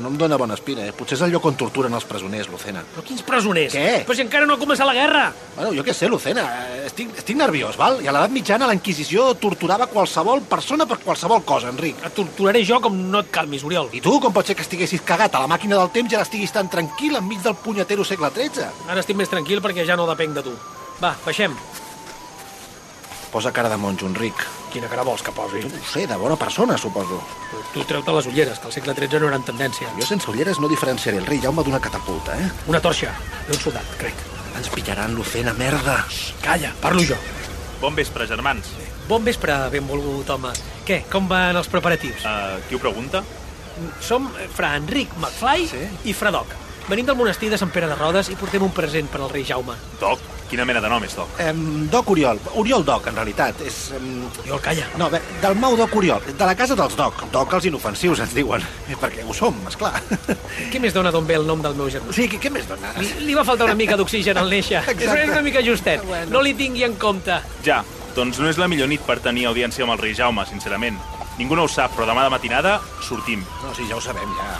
No 0.00 0.08
em 0.12 0.16
dóna 0.18 0.36
bona 0.38 0.54
espina, 0.54 0.84
eh? 0.86 0.92
Potser 0.96 1.16
és 1.16 1.22
el 1.26 1.32
lloc 1.34 1.44
on 1.48 1.56
torturen 1.58 1.94
els 1.96 2.04
presoners, 2.06 2.48
Lucena. 2.52 2.82
Però 2.94 3.02
quins 3.06 3.22
presoners? 3.26 3.74
Què? 3.74 4.04
Però 4.06 4.14
si 4.14 4.22
encara 4.22 4.46
no 4.46 4.54
ha 4.54 4.60
començat 4.60 4.86
la 4.86 4.94
guerra! 4.94 5.24
Bueno, 5.56 5.72
jo 5.74 5.82
què 5.86 5.94
sé, 5.94 6.08
Lucena. 6.08 6.44
eh, 6.68 6.82
Estic, 6.86 7.10
estic 7.18 7.36
nerviós, 7.36 7.76
val? 7.76 7.98
I 8.04 8.06
a 8.08 8.12
l'edat 8.14 8.30
mitjana 8.30 8.66
la 8.70 8.74
Inquisició 8.76 9.32
torturava 9.42 9.88
qualsevol 9.90 10.42
persona 10.48 10.86
per 10.86 10.98
qualsevol 11.02 11.42
cosa, 11.44 11.68
Enric. 11.74 11.96
Et 12.06 12.14
torturaré 12.14 12.62
jo 12.64 12.80
com 12.80 12.94
no 13.10 13.20
et 13.24 13.30
calmis, 13.34 13.64
Oriol. 13.64 13.88
I 13.92 14.00
tu, 14.00 14.20
com 14.20 14.32
pot 14.32 14.46
ser 14.46 14.54
que 14.54 14.62
estiguessis 14.62 15.02
cagat 15.02 15.34
a 15.34 15.40
la 15.42 15.48
màquina 15.50 15.76
del 15.80 15.90
temps 15.90 16.12
i 16.12 16.14
ara 16.14 16.22
estiguis 16.28 16.52
tan 16.54 16.68
tranquil 16.68 17.16
enmig 17.16 17.42
del 17.42 17.56
punyetero 17.56 18.04
segle 18.04 18.30
XIII? 18.30 18.70
Ara 18.88 19.00
estic 19.02 19.16
més 19.16 19.28
tranquil 19.28 19.60
perquè 19.60 19.84
ja 19.84 19.96
no 19.96 20.06
depenc 20.06 20.34
de 20.38 20.42
tu. 20.46 20.54
Va, 21.02 21.16
baixem. 21.26 21.56
Posa 23.32 23.50
cara 23.52 23.68
de 23.68 23.76
monjo, 23.76 24.06
Enric. 24.06 24.46
Quina 24.72 24.88
cara 24.90 25.04
vols 25.06 25.22
que 25.24 25.32
posi? 25.32 25.62
No 25.64 25.78
ho 25.80 25.86
sé, 25.88 26.06
de 26.10 26.16
bona 26.20 26.36
persona, 26.36 26.76
suposo. 26.76 27.20
Tu 27.72 27.84
treu-te 27.88 28.12
les 28.12 28.26
ulleres, 28.28 28.58
que 28.60 28.66
al 28.68 28.74
segle 28.74 28.94
XIII 28.98 29.20
no 29.22 29.28
eren 29.30 29.44
tendència. 29.46 29.88
Jo 29.96 30.04
sense 30.08 30.28
ulleres 30.30 30.58
no 30.60 30.68
diferenciaré 30.68 31.18
el 31.22 31.26
rei 31.26 31.40
Jaume 31.40 31.64
d'una 31.64 31.80
catapulta, 31.80 32.34
eh? 32.40 32.50
Una 32.68 32.80
torxa 32.84 33.14
d'un 33.48 33.60
soldat, 33.62 33.86
crec. 34.00 34.14
Ens 34.56 34.68
pillaran, 34.72 35.14
Lucena, 35.14 35.52
merda. 35.56 35.98
Calla, 36.42 36.72
parlo 36.82 37.04
jo. 37.04 37.16
Bon 37.80 37.94
vespre, 37.94 38.26
germans. 38.26 38.68
Bon 39.08 39.24
vespre, 39.24 39.54
benvolgut 39.72 40.30
home. 40.34 40.52
Què, 40.86 41.02
com 41.12 41.28
van 41.30 41.56
els 41.60 41.68
preparatius? 41.70 42.24
Uh, 42.24 42.56
qui 42.68 42.76
ho 42.76 42.82
pregunta? 42.82 43.22
Som 44.00 44.30
fra 44.56 44.74
Enric 44.78 45.12
McFly 45.20 45.66
Sí? 45.68 45.82
i 46.10 46.14
fra 46.16 46.32
Doc. 46.32 46.52
Venim 46.88 47.04
del 47.06 47.16
monestir 47.18 47.50
de 47.52 47.58
Sant 47.60 47.70
Pere 47.74 47.88
de 47.90 47.96
Rodes 47.98 48.30
i 48.32 48.36
portem 48.38 48.62
un 48.64 48.72
present 48.72 49.08
per 49.12 49.20
al 49.20 49.30
rei 49.32 49.44
Jaume. 49.44 49.74
Doc? 50.00 50.20
Quina 50.46 50.64
mena 50.64 50.80
de 50.80 50.88
nom 50.90 51.02
és 51.02 51.14
Doc? 51.18 51.40
Em, 51.42 51.62
Doc 51.90 52.10
Oriol. 52.14 52.38
Oriol 52.60 52.84
Doc, 52.86 53.08
en 53.10 53.16
realitat. 53.18 53.58
És... 53.66 53.78
Em... 53.96 54.06
Jo, 54.46 54.60
calla. 54.62 54.86
No, 55.00 55.08
bé, 55.10 55.20
del 55.42 55.56
Mau 55.58 55.74
Doc 55.78 55.96
Oriol, 55.98 56.22
de 56.28 56.46
la 56.46 56.54
casa 56.58 56.76
dels 56.78 56.94
Doc. 56.98 57.24
Doc 57.34 57.56
els 57.58 57.66
inofensius, 57.70 58.22
ens 58.22 58.34
diuen. 58.36 58.62
Perquè 59.02 59.26
ho 59.26 59.34
som, 59.34 59.58
esclar. 59.66 59.96
Què 60.72 60.82
més 60.82 60.94
dona 60.94 61.10
d'on 61.14 61.26
ve 61.26 61.40
el 61.40 61.48
nom 61.48 61.64
del 61.64 61.74
meu 61.78 61.90
germà? 61.90 62.14
Sí, 62.14 62.28
què, 62.30 62.38
què 62.42 62.52
més 62.54 62.68
dona? 62.70 62.94
Li, 63.00 63.10
li 63.26 63.34
va 63.38 63.44
faltar 63.48 63.66
una 63.66 63.78
mica 63.78 63.98
d'oxigen 63.98 64.38
al 64.38 64.50
néixer. 64.52 64.84
Exacte. 64.84 65.10
És 65.26 65.34
una 65.34 65.42
mica 65.42 65.64
justet. 65.66 66.04
Bueno. 66.06 66.30
No 66.38 66.44
li 66.46 66.54
tingui 66.54 66.86
en 66.86 66.94
compte. 67.00 67.40
Ja, 67.66 67.82
doncs 68.14 68.38
no 68.38 68.48
és 68.48 68.60
la 68.60 68.70
millor 68.70 68.88
nit 68.92 69.02
per 69.06 69.18
tenir 69.24 69.48
audiència 69.50 69.84
amb 69.84 69.96
el 69.96 70.02
rei 70.04 70.14
Jaume, 70.14 70.46
sincerament. 70.46 71.00
Ningú 71.36 71.58
no 71.58 71.66
ho 71.66 71.68
sap, 71.68 71.92
però 71.96 72.06
demà 72.08 72.22
de 72.24 72.32
matinada 72.32 72.78
sortim. 73.04 73.42
No, 73.64 73.74
sí, 73.76 73.84
ja 73.90 73.98
ho 73.98 74.04
sabem, 74.04 74.30
ja. 74.38 74.54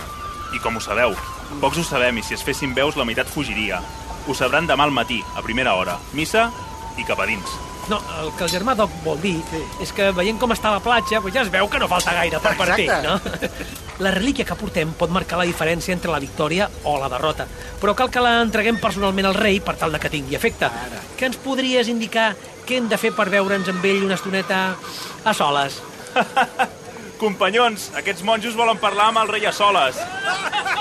I 0.52 0.60
com 0.64 0.76
ho 0.76 0.82
sabeu? 0.82 1.14
Pocs 1.62 1.78
ho 1.80 1.86
sabem 1.86 2.18
i 2.18 2.26
si 2.26 2.34
es 2.36 2.42
fessin 2.44 2.74
veus 2.76 2.98
la 2.98 3.06
meitat 3.08 3.30
fugiria. 3.30 3.80
Ho 4.26 4.34
sabran 4.34 4.66
demà 4.66 4.84
al 4.84 4.94
matí, 4.94 5.20
a 5.36 5.42
primera 5.42 5.74
hora. 5.78 5.98
Missa 6.12 6.50
i 6.98 7.04
cap 7.06 7.20
a 7.20 7.26
dins. 7.28 7.56
No, 7.86 8.00
el 8.18 8.32
que 8.34 8.42
el 8.42 8.50
germà 8.50 8.74
Doc 8.74 8.90
vol 9.04 9.20
dir 9.22 9.36
és 9.82 9.92
que 9.94 10.08
veient 10.16 10.40
com 10.42 10.50
està 10.50 10.72
la 10.74 10.80
platja, 10.82 11.20
doncs 11.22 11.36
ja 11.36 11.44
es 11.44 11.52
veu 11.54 11.68
que 11.70 11.78
no 11.78 11.86
falta 11.86 12.14
gaire 12.16 12.40
per 12.42 12.56
partir, 12.58 12.88
Exacte. 12.88 13.06
no? 13.06 13.76
La 14.04 14.10
relíquia 14.12 14.44
que 14.44 14.56
portem 14.58 14.90
pot 14.98 15.08
marcar 15.08 15.38
la 15.40 15.46
diferència 15.48 15.94
entre 15.94 16.10
la 16.12 16.18
victòria 16.20 16.66
o 16.84 16.98
la 17.00 17.08
derrota, 17.08 17.46
però 17.80 17.94
cal 17.96 18.10
que 18.12 18.20
la 18.20 18.42
entreguem 18.42 18.76
personalment 18.82 19.30
al 19.30 19.38
rei 19.38 19.56
per 19.64 19.72
tal 19.80 19.94
de 19.94 20.00
que 20.02 20.10
tingui 20.12 20.36
efecte. 20.36 20.68
Ara. 20.68 21.00
Què 21.16 21.30
ens 21.30 21.38
podries 21.40 21.88
indicar 21.88 22.34
què 22.68 22.76
hem 22.76 22.90
de 22.90 22.98
fer 23.00 23.14
per 23.16 23.30
veure'ns 23.32 23.70
amb 23.72 23.86
ell 23.88 24.04
una 24.04 24.18
estoneta 24.18 24.58
a 25.24 25.32
soles? 25.32 25.78
Companyons, 27.24 27.88
aquests 27.96 28.26
monjos 28.26 28.58
volen 28.58 28.76
parlar 28.82 29.08
amb 29.14 29.22
el 29.22 29.32
rei 29.32 29.48
a 29.48 29.54
soles. 29.56 29.96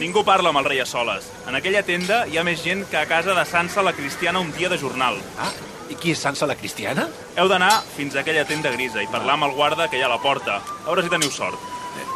Ningú 0.00 0.24
parla 0.26 0.50
amb 0.50 0.58
el 0.58 0.66
rei 0.66 0.80
a 0.82 0.86
soles. 0.86 1.28
En 1.46 1.54
aquella 1.54 1.84
tenda 1.86 2.24
hi 2.26 2.38
ha 2.38 2.42
més 2.46 2.64
gent 2.64 2.82
que 2.90 2.98
a 2.98 3.06
casa 3.06 3.34
de 3.36 3.44
Sansa 3.46 3.82
la 3.86 3.92
cristiana 3.94 4.40
un 4.42 4.50
dia 4.56 4.68
de 4.68 4.78
jornal. 4.78 5.20
Ah, 5.38 5.52
i 5.88 5.94
qui 5.94 6.14
és 6.14 6.18
Sansa 6.18 6.48
la 6.50 6.56
Cristiana? 6.58 7.06
Heu 7.36 7.48
d'anar 7.50 7.76
fins 7.94 8.16
a 8.16 8.24
aquella 8.24 8.46
tenda 8.48 8.72
grisa 8.74 9.02
i 9.04 9.10
parlar 9.12 9.36
amb 9.36 9.46
el 9.50 9.54
guarda 9.54 9.86
que 9.90 10.00
hi 10.00 10.02
ha 10.02 10.08
a 10.08 10.14
la 10.16 10.20
porta. 10.22 10.58
A 10.82 10.88
veure 10.88 11.04
si 11.04 11.12
teniu 11.12 11.30
sort. 11.30 11.60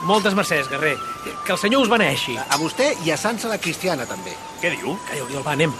Moltes 0.08 0.34
mercès, 0.34 0.66
guerrer. 0.70 0.96
Que 1.46 1.54
el 1.54 1.58
senyor 1.58 1.84
us 1.84 1.92
beneixi. 1.92 2.34
A 2.38 2.58
vostè 2.58 2.92
i 3.06 3.12
a 3.14 3.20
Sansa 3.20 3.50
la 3.50 3.60
Cristiana, 3.62 4.06
també. 4.10 4.34
Què 4.62 4.74
diu? 4.74 4.98
Calla, 5.06 5.28
Oriol, 5.28 5.46
va, 5.46 5.54
anem. 5.54 5.74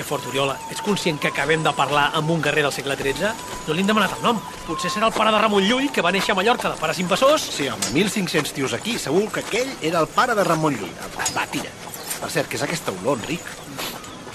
Que 0.00 0.04
fort, 0.04 0.24
Oriola. 0.30 0.54
Ets 0.72 0.80
conscient 0.80 1.18
que 1.20 1.28
acabem 1.28 1.60
de 1.60 1.70
parlar 1.76 2.06
amb 2.16 2.30
un 2.32 2.40
guerrer 2.40 2.62
del 2.64 2.72
segle 2.72 2.94
XIII? 2.96 3.34
No 3.66 3.74
li 3.76 3.82
hem 3.82 3.90
demanat 3.90 4.14
el 4.14 4.22
nom. 4.24 4.38
Potser 4.64 4.88
serà 4.88 5.10
el 5.10 5.12
pare 5.12 5.28
de 5.34 5.40
Ramon 5.42 5.66
Llull, 5.66 5.90
que 5.92 6.00
va 6.00 6.08
néixer 6.14 6.32
a 6.32 6.36
Mallorca 6.38 6.70
de 6.72 6.78
pares 6.80 7.02
invasors? 7.02 7.44
Sí, 7.58 7.66
home, 7.68 7.90
1.500 7.92 8.54
tios 8.56 8.72
aquí. 8.72 8.94
Segur 8.96 9.26
que 9.34 9.42
aquell 9.44 9.68
era 9.84 10.00
el 10.00 10.08
pare 10.08 10.32
de 10.38 10.46
Ramon 10.48 10.78
Llull. 10.80 10.94
Va, 11.18 11.26
va, 11.36 11.44
tira. 11.52 11.68
Per 12.14 12.30
cert, 12.32 12.48
què 12.48 12.56
és 12.56 12.64
aquesta 12.64 12.94
olor, 12.96 13.20
Enric? 13.20 13.44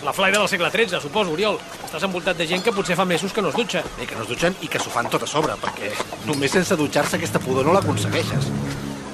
La 0.05 0.13
flaire 0.13 0.37
del 0.37 0.51
segle 0.53 0.69
XIII, 0.69 1.01
suposo, 1.01 1.33
Oriol. 1.33 1.57
Estàs 1.87 2.05
envoltat 2.05 2.37
de 2.37 2.45
gent 2.45 2.61
que 2.61 2.75
potser 2.75 2.99
fa 2.99 3.09
mesos 3.09 3.33
que 3.33 3.41
no 3.41 3.49
es 3.49 3.57
dutxa. 3.57 3.81
Bé, 3.97 4.05
que 4.05 4.19
no 4.19 4.21
es 4.21 4.29
dutxen 4.29 4.53
i 4.61 4.69
que 4.69 4.77
s'ho 4.77 4.93
fan 4.93 5.09
tot 5.09 5.25
a 5.25 5.31
sobre, 5.33 5.57
perquè 5.65 5.89
només 6.29 6.53
sense 6.53 6.77
dutxar-se 6.77 7.17
aquesta 7.17 7.41
pudor 7.41 7.65
no 7.65 7.73
l'aconsegueixes. 7.73 8.53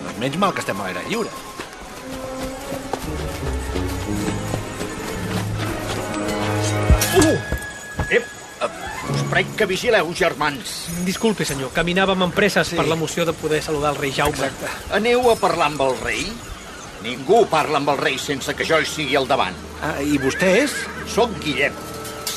Doncs 0.03 0.19
menys 0.19 0.35
mal 0.43 0.51
que 0.51 0.67
estem 0.67 0.83
a 0.83 0.89
l'aire 0.89 1.07
lliure. 1.07 1.31
Ep, 8.11 8.23
us 9.11 9.23
prec 9.31 9.49
que 9.59 9.65
vigileu, 9.67 10.13
germans. 10.15 10.85
Disculpi, 11.03 11.43
senyor, 11.47 11.73
caminàvem 11.75 12.23
amb 12.23 12.33
presses 12.35 12.69
Sí. 12.69 12.77
per 12.77 12.85
l'emoció 12.87 13.25
de 13.25 13.33
poder 13.33 13.61
saludar 13.61 13.91
el 13.91 13.97
rei 13.99 14.13
Jaume. 14.15 14.31
Exacte. 14.31 14.67
Aneu 14.95 15.29
a 15.31 15.35
parlar 15.35 15.67
amb 15.67 15.81
el 15.81 15.97
rei? 15.99 16.31
Ningú 17.03 17.45
parla 17.49 17.77
amb 17.79 17.89
el 17.89 17.97
rei 17.97 18.17
sense 18.17 18.53
que 18.55 18.63
jo 18.63 18.79
hi 18.79 18.85
sigui 18.85 19.15
al 19.15 19.27
davant. 19.27 19.55
Ah, 19.81 20.01
I 20.01 20.17
vostè 20.19 20.63
és? 20.63 20.71
Soc 21.07 21.31
Guillem, 21.43 21.73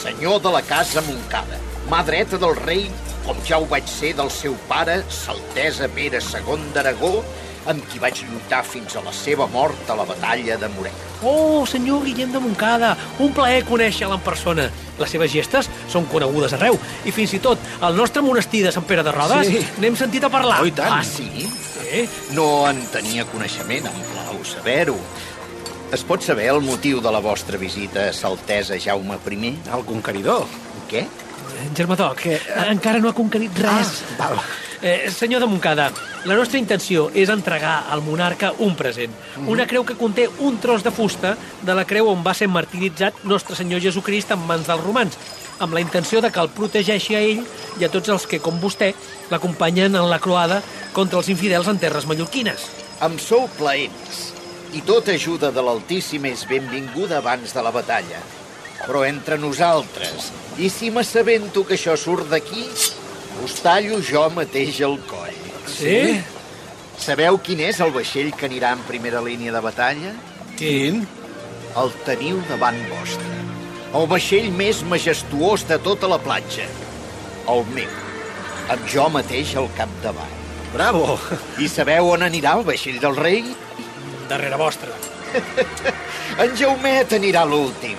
senyor 0.02 0.40
de 0.42 0.50
la 0.50 0.62
casa 0.62 1.02
Montcada, 1.02 1.58
mà 1.90 2.02
dreta 2.04 2.38
del 2.38 2.56
rei, 2.56 2.90
com 3.26 3.36
ja 3.44 3.58
ho 3.58 3.66
vaig 3.66 3.86
ser 3.86 4.14
del 4.16 4.30
seu 4.30 4.54
pare, 4.68 5.04
Saltesa 5.08 5.86
Pere 5.88 6.18
II 6.18 6.72
d'Aragó, 6.72 7.22
amb 7.66 7.84
qui 7.90 7.98
vaig 8.02 8.18
lluitar 8.28 8.62
fins 8.64 8.96
a 8.96 9.02
la 9.04 9.12
seva 9.12 9.46
mort 9.46 9.88
a 9.90 9.96
la 9.96 10.04
batalla 10.04 10.56
de 10.60 10.68
Moret. 10.74 10.92
Oh, 11.22 11.64
senyor 11.66 12.04
Guillem 12.04 12.32
de 12.32 12.40
Montcada, 12.40 12.96
un 13.18 13.32
plaer 13.32 13.64
conèixer-la 13.64 14.18
en 14.18 14.24
persona. 14.26 14.68
Les 14.98 15.10
seves 15.10 15.32
gestes 15.32 15.70
són 15.88 16.04
conegudes 16.12 16.52
arreu, 16.52 16.78
i 17.04 17.10
fins 17.12 17.32
i 17.34 17.40
tot 17.42 17.58
al 17.80 17.96
nostre 17.96 18.22
monestir 18.22 18.62
de 18.66 18.72
Sant 18.72 18.84
Pere 18.86 19.02
de 19.02 19.12
Rodes 19.12 19.46
Sí. 19.48 19.64
n'hem 19.80 19.96
sentit 19.96 20.24
a 20.24 20.28
parlar. 20.30 20.60
Oh, 20.62 20.70
tant. 20.72 20.92
Ah, 21.00 21.02
sí? 21.04 21.48
Sí? 21.48 22.08
No 22.34 22.68
en 22.68 22.80
tenia 22.92 23.24
coneixement, 23.24 23.86
em 23.86 24.02
plau 24.12 24.44
saber-ho. 24.44 24.96
Es 25.92 26.02
pot 26.02 26.22
saber 26.22 26.48
el 26.50 26.60
motiu 26.60 27.00
de 27.00 27.10
la 27.12 27.20
vostra 27.20 27.56
visita 27.56 28.08
a 28.08 28.12
Saltesa 28.12 28.74
Jaume 28.80 29.16
I? 29.30 29.58
El 29.72 29.84
conqueridor. 29.84 30.46
Què? 30.90 31.06
Germà 31.74 31.96
Doc, 31.96 32.18
Que, 32.18 32.34
eh, 32.34 32.40
encara 32.70 32.98
no 32.98 33.08
ha 33.08 33.14
conquerit 33.14 33.56
res. 33.58 34.02
Ah, 34.18 34.28
val. 34.30 34.40
Eh, 34.84 35.10
senyor 35.10 35.40
de 35.40 35.46
Montcada, 35.46 35.86
la 36.28 36.34
nostra 36.36 36.58
intenció 36.60 37.06
és 37.16 37.30
entregar 37.32 37.86
al 37.88 38.02
monarca 38.04 38.50
un 38.60 38.74
present. 38.76 39.14
Una 39.48 39.64
creu 39.64 39.80
que 39.88 39.94
conté 39.96 40.26
un 40.44 40.58
tros 40.60 40.82
de 40.84 40.90
fusta 40.92 41.30
de 41.64 41.72
la 41.72 41.86
creu 41.88 42.10
on 42.10 42.20
va 42.20 42.34
ser 42.36 42.50
martiritzat 42.52 43.22
nostre 43.24 43.56
senyor 43.56 43.80
Jesucrist 43.80 44.34
en 44.34 44.42
mans 44.44 44.66
dels 44.68 44.84
romans, 44.84 45.16
amb 45.64 45.72
la 45.72 45.80
intenció 45.80 46.20
de 46.20 46.28
que 46.28 46.42
el 46.42 46.52
protegeixi 46.52 47.16
a 47.16 47.22
ell 47.24 47.40
i 47.80 47.86
a 47.86 47.88
tots 47.88 48.12
els 48.12 48.26
que, 48.28 48.42
com 48.44 48.58
vostè, 48.60 48.90
l'acompanyen 49.30 49.96
en 49.96 50.10
la 50.10 50.18
croada 50.20 50.60
contra 50.92 51.22
els 51.22 51.30
infidels 51.32 51.70
en 51.72 51.80
terres 51.80 52.04
mallorquines. 52.04 52.66
Em 53.08 53.16
sou 53.16 53.48
plaents, 53.56 54.34
i 54.76 54.82
tota 54.84 55.14
ajuda 55.16 55.48
de 55.48 55.64
l'Altíssim 55.64 56.28
és 56.28 56.44
benvinguda 56.50 57.22
abans 57.22 57.56
de 57.56 57.64
la 57.64 57.72
batalla. 57.72 58.20
Però 58.84 59.00
entre 59.08 59.40
nosaltres, 59.40 60.28
i 60.60 60.68
si 60.68 60.92
m'assabento 60.92 61.64
que 61.64 61.78
això 61.80 61.96
surt 61.96 62.28
d'aquí, 62.28 62.66
us 63.44 63.60
tallo 63.60 64.00
jo 64.00 64.24
mateix 64.32 64.80
el 64.86 64.96
coll. 65.08 65.36
Sí? 65.68 65.98
Sabeu 67.00 67.36
quin 67.44 67.60
és 67.66 67.80
el 67.84 67.92
vaixell 67.92 68.32
que 68.32 68.46
anirà 68.48 68.72
en 68.76 68.84
primera 68.88 69.20
línia 69.24 69.52
de 69.52 69.60
batalla? 69.64 70.14
Quin? 70.58 71.02
El 71.76 71.92
teniu 72.06 72.40
davant 72.48 72.78
vostre. 72.88 73.32
El 73.94 74.08
vaixell 74.10 74.48
més 74.54 74.80
majestuós 74.90 75.66
de 75.68 75.78
tota 75.82 76.08
la 76.10 76.20
platja. 76.22 76.66
El 77.50 77.66
meu. 77.74 77.90
Amb 78.72 78.88
jo 78.90 79.08
mateix 79.12 79.52
al 79.60 79.68
capdavant. 79.76 80.40
Bravo. 80.72 81.18
I 81.62 81.68
sabeu 81.70 82.08
on 82.14 82.24
anirà 82.26 82.56
el 82.58 82.64
vaixell 82.66 82.98
del 83.02 83.18
rei? 83.20 83.44
Darrere 84.30 84.58
vostra. 84.58 84.94
En 86.42 86.50
Jaumet 86.58 87.12
anirà 87.14 87.44
l'últim. 87.46 87.98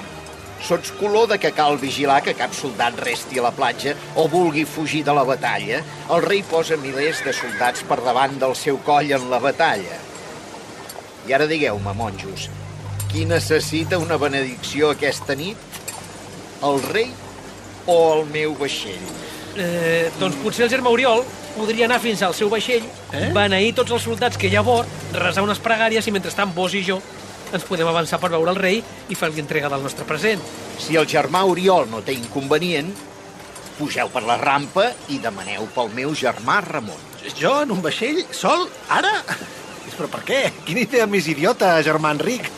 Sots 0.65 0.89
color 0.98 1.27
de 1.29 1.38
que 1.38 1.51
cal 1.53 1.77
vigilar 1.77 2.24
que 2.25 2.34
cap 2.34 2.53
soldat 2.57 2.98
resti 2.98 3.38
a 3.38 3.43
la 3.45 3.51
platja 3.53 3.91
o 4.17 4.24
vulgui 4.25 4.63
fugir 4.65 5.03
de 5.05 5.13
la 5.13 5.22
batalla. 5.22 5.84
El 6.10 6.24
rei 6.25 6.41
posa 6.41 6.74
milers 6.81 7.19
de 7.22 7.34
soldats 7.38 7.84
per 7.86 8.00
davant 8.01 8.34
del 8.41 8.55
seu 8.57 8.79
coll 8.88 9.12
en 9.13 9.27
la 9.29 9.38
batalla. 9.43 10.00
I 11.29 11.36
ara 11.38 11.45
digueu-me, 11.45 11.93
monjos, 11.93 12.48
qui 13.12 13.27
necessita 13.29 14.00
una 14.01 14.17
benedicció 14.17 14.89
aquesta 14.95 15.38
nit? 15.38 15.81
El 16.65 16.81
rei 16.89 17.12
o 17.86 17.98
el 18.15 18.25
meu 18.34 18.55
vaixell? 18.57 19.05
Eh, 19.62 20.10
doncs 20.17 20.39
potser 20.41 20.65
el 20.65 20.72
germà 20.74 20.89
Oriol 20.89 21.22
podria 21.53 21.86
anar 21.86 22.01
fins 22.01 22.25
al 22.25 22.34
seu 22.34 22.50
vaixell, 22.50 22.89
eh? 23.13 23.29
beneir 23.38 23.75
tots 23.77 23.93
els 23.93 24.10
soldats 24.10 24.41
que 24.41 24.50
hi 24.50 24.57
ha 24.57 24.65
a 24.65 24.67
bord, 24.67 24.89
resar 25.13 25.45
unes 25.45 25.62
pregàries 25.62 26.10
i 26.10 26.15
mentrestant 26.15 26.57
vos 26.57 26.74
i 26.74 26.81
jo 26.89 26.98
ens 27.54 27.66
podem 27.68 27.88
avançar 27.88 28.20
per 28.22 28.32
veure 28.34 28.54
el 28.54 28.62
rei 28.62 28.82
i 29.10 29.18
fer-li 29.18 29.44
entrega 29.44 29.70
del 29.72 29.84
nostre 29.86 30.06
present. 30.08 30.42
Si 30.80 30.98
el 30.98 31.08
germà 31.10 31.44
Oriol 31.46 31.90
no 31.92 32.02
té 32.06 32.16
inconvenient, 32.18 32.92
pugeu 33.78 34.10
per 34.14 34.24
la 34.24 34.38
rampa 34.40 34.90
i 35.12 35.20
demaneu 35.24 35.68
pel 35.75 35.92
meu 35.96 36.16
germà 36.16 36.62
Ramon. 36.66 37.02
Jo 37.40 37.62
en 37.64 37.74
un 37.74 37.82
vaixell, 37.84 38.24
sol, 38.36 38.68
ara? 38.90 39.20
Però 39.96 40.10
per 40.12 40.22
què? 40.28 40.40
Quina 40.68 40.84
idea 40.84 41.06
més 41.08 41.28
idiota, 41.32 41.75
germà 41.86 42.12
Enric. 42.16 42.50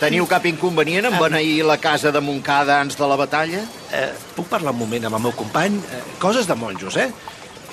Teniu 0.00 0.26
cap 0.28 0.46
inconvenient 0.48 1.06
en 1.10 1.18
beneir 1.20 1.62
la 1.68 1.76
casa 1.80 2.10
de 2.14 2.20
Montcada 2.24 2.78
abans 2.78 2.96
de 2.98 3.08
la 3.08 3.18
batalla? 3.20 3.60
Eh, 3.94 4.08
puc 4.36 4.48
parlar 4.50 4.72
un 4.74 4.80
moment 4.80 5.08
amb 5.08 5.18
el 5.20 5.26
meu 5.28 5.34
company? 5.36 5.76
Eh, 5.78 6.00
coses 6.22 6.48
de 6.48 6.56
monjos, 6.58 6.96
eh? 6.96 7.10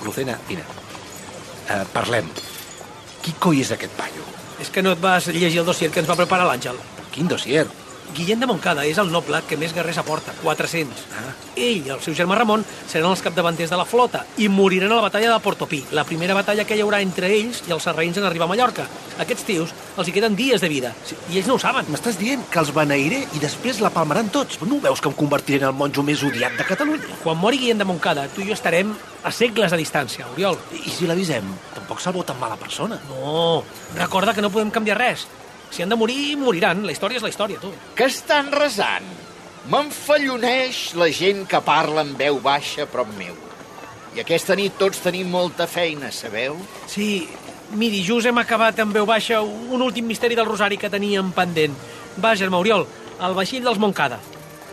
Lucena, 0.03 0.37
mira. 0.49 0.67
Eh, 1.69 1.81
parlem. 1.95 2.27
Qui 3.23 3.33
coi 3.41 3.63
és 3.63 3.71
aquest 3.73 3.95
paio? 3.97 4.27
És 4.61 4.69
que 4.71 4.83
no 4.85 4.93
et 4.95 5.01
vas 5.01 5.27
llegir 5.27 5.59
el 5.63 5.67
dossier 5.67 5.91
que 5.91 5.99
ens 6.03 6.09
va 6.09 6.19
preparar 6.19 6.47
l'Àngel. 6.47 6.79
Quin 7.11 7.27
dossier? 7.31 7.65
Guillem 8.13 8.39
de 8.39 8.47
Montcada 8.47 8.85
és 8.85 8.99
el 9.01 9.09
noble 9.11 9.41
que 9.49 9.57
més 9.57 9.73
guerrers 9.73 9.97
aporta, 9.97 10.33
400. 10.43 11.05
Ah. 11.17 11.31
Ell 11.55 11.87
i 11.87 11.91
el 11.95 12.01
seu 12.03 12.13
germà 12.17 12.37
Ramon 12.37 12.63
seran 12.87 13.09
els 13.09 13.23
capdavanters 13.23 13.71
de 13.71 13.79
la 13.79 13.87
flota 13.87 14.25
i 14.37 14.49
moriran 14.51 14.91
a 14.91 14.99
la 14.99 15.05
batalla 15.07 15.31
de 15.31 15.39
Portopí, 15.43 15.81
la 15.95 16.03
primera 16.03 16.35
batalla 16.35 16.65
que 16.67 16.77
hi 16.77 16.83
haurà 16.83 17.01
entre 17.03 17.31
ells 17.31 17.63
i 17.67 17.73
els 17.75 17.87
sarraïns 17.87 18.19
en 18.19 18.27
arribar 18.27 18.45
a 18.49 18.51
Mallorca. 18.51 18.85
Aquests 19.23 19.47
tios 19.47 19.73
els 19.95 20.09
hi 20.09 20.15
queden 20.15 20.35
dies 20.35 20.61
de 20.61 20.69
vida, 20.71 20.91
sí, 21.07 21.17
i 21.31 21.39
ells 21.39 21.47
no 21.49 21.55
ho 21.55 21.63
saben. 21.63 21.87
M'estàs 21.91 22.19
dient 22.19 22.43
que 22.51 22.59
els 22.61 22.73
beneiré 22.75 23.23
i 23.33 23.41
després 23.41 23.79
la 23.83 23.93
palmaran 23.95 24.29
tots? 24.33 24.59
No 24.67 24.81
veus 24.83 25.01
que 25.01 25.11
em 25.11 25.15
convertiré 25.17 25.63
en 25.63 25.71
el 25.71 25.79
monjo 25.79 26.03
més 26.03 26.23
odiat 26.23 26.59
de 26.59 26.67
Catalunya? 26.67 27.21
Quan 27.23 27.39
mori 27.39 27.61
Guillem 27.63 27.79
de 27.79 27.87
Montcada, 27.87 28.27
tu 28.35 28.43
i 28.43 28.49
jo 28.49 28.57
estarem 28.57 28.91
a 29.25 29.31
segles 29.31 29.71
de 29.71 29.79
distància, 29.79 30.27
Oriol. 30.35 30.59
I 30.75 30.91
si 30.91 31.07
l'avisem? 31.07 31.47
Tampoc 31.73 32.03
se'l 32.03 32.13
veu 32.13 32.27
tan 32.27 32.37
mala 32.39 32.59
persona. 32.59 32.99
No, 33.09 33.63
recorda 33.95 34.35
que 34.35 34.43
no 34.43 34.51
podem 34.53 34.73
canviar 34.75 34.99
res. 34.99 35.25
Si 35.71 35.83
han 35.83 35.89
de 35.89 35.97
morir, 35.99 36.35
moriran. 36.37 36.85
La 36.85 36.93
història 36.93 37.19
és 37.19 37.25
la 37.25 37.31
història, 37.31 37.59
tu. 37.61 37.71
Que 37.95 38.07
estan 38.11 38.51
resant? 38.53 39.07
M'enfalloneix 39.71 40.93
la 40.99 41.09
gent 41.09 41.45
que 41.49 41.61
parla 41.65 42.03
amb 42.05 42.19
veu 42.21 42.37
baixa 42.43 42.85
a 42.85 42.89
prop 42.89 43.09
meu. 43.17 43.33
I 44.15 44.21
aquesta 44.21 44.55
nit 44.55 44.77
tots 44.79 45.01
tenim 45.03 45.27
molta 45.27 45.65
feina, 45.67 46.11
sabeu? 46.13 46.55
Sí, 46.87 47.27
miri, 47.75 48.03
just 48.05 48.29
hem 48.29 48.37
acabat 48.39 48.79
en 48.79 48.93
veu 48.95 49.07
baixa 49.09 49.41
un 49.41 49.81
últim 49.81 50.05
misteri 50.07 50.37
del 50.37 50.47
Rosari 50.47 50.77
que 50.77 50.91
teníem 50.93 51.33
pendent. 51.35 51.75
Va, 52.21 52.35
germà 52.39 52.61
Oriol, 52.61 52.85
el 53.19 53.35
vaixell 53.35 53.65
dels 53.65 53.81
Montcada. 53.81 54.21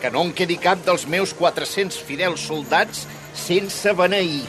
Que 0.03 0.11
no 0.15 0.23
en 0.27 0.33
quedi 0.37 0.59
cap 0.61 0.85
dels 0.87 1.09
meus 1.11 1.33
400 1.35 1.99
fidels 2.07 2.45
soldats 2.47 3.07
sense 3.35 3.97
beneir. 3.99 4.45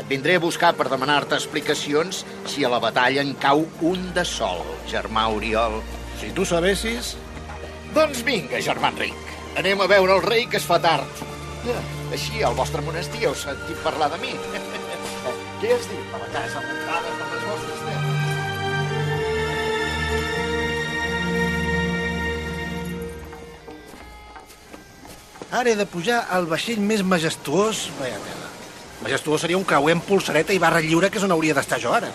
Et 0.00 0.06
vindré 0.08 0.36
a 0.38 0.42
buscar 0.42 0.72
per 0.78 0.88
demanar-te 0.88 1.36
explicacions 1.36 2.22
si 2.48 2.64
a 2.64 2.70
la 2.72 2.80
batalla 2.80 3.20
en 3.24 3.34
cau 3.40 3.66
un 3.88 4.08
de 4.16 4.24
sol, 4.24 4.64
germà 4.88 5.28
Oriol. 5.34 5.80
Si 6.20 6.32
tu 6.36 6.46
sabessis... 6.48 7.16
Doncs 7.92 8.22
vinga, 8.24 8.60
germà 8.64 8.88
Enric. 8.94 9.32
Anem 9.60 9.82
a 9.84 9.88
veure 9.90 10.16
el 10.16 10.22
rei, 10.24 10.46
que 10.48 10.56
es 10.56 10.64
fa 10.64 10.78
tard. 10.80 11.24
Ja, 11.66 11.76
Així, 12.12 12.42
al 12.44 12.56
vostre 12.56 12.82
monestir 12.84 13.22
heu 13.24 13.34
sentit 13.36 13.78
parlar 13.84 14.08
de 14.12 14.18
mi. 14.20 14.32
Què 15.62 15.70
has 15.76 15.86
dit? 15.88 16.06
A 16.12 16.20
la 16.20 16.28
casa 16.34 16.60
muntada 16.64 17.12
per 17.18 17.28
les 17.30 17.44
vostres 17.50 17.80
terres. 17.86 18.22
Ara 25.52 25.68
he 25.68 25.76
de 25.76 25.84
pujar 25.84 26.22
al 26.32 26.48
vaixell 26.48 26.80
més 26.80 27.04
majestuós... 27.04 27.86
Vaja 28.00 28.20
tela. 28.24 28.41
Majestuós 29.02 29.42
seria 29.42 29.58
un 29.58 29.66
creuer 29.66 29.96
amb 29.96 30.04
polsareta 30.06 30.54
i 30.54 30.60
barra 30.62 30.80
lliure, 30.80 31.10
que 31.10 31.18
és 31.18 31.26
on 31.26 31.34
hauria 31.34 31.56
d'estar 31.58 31.80
jo 31.82 31.92
ara. 31.94 32.10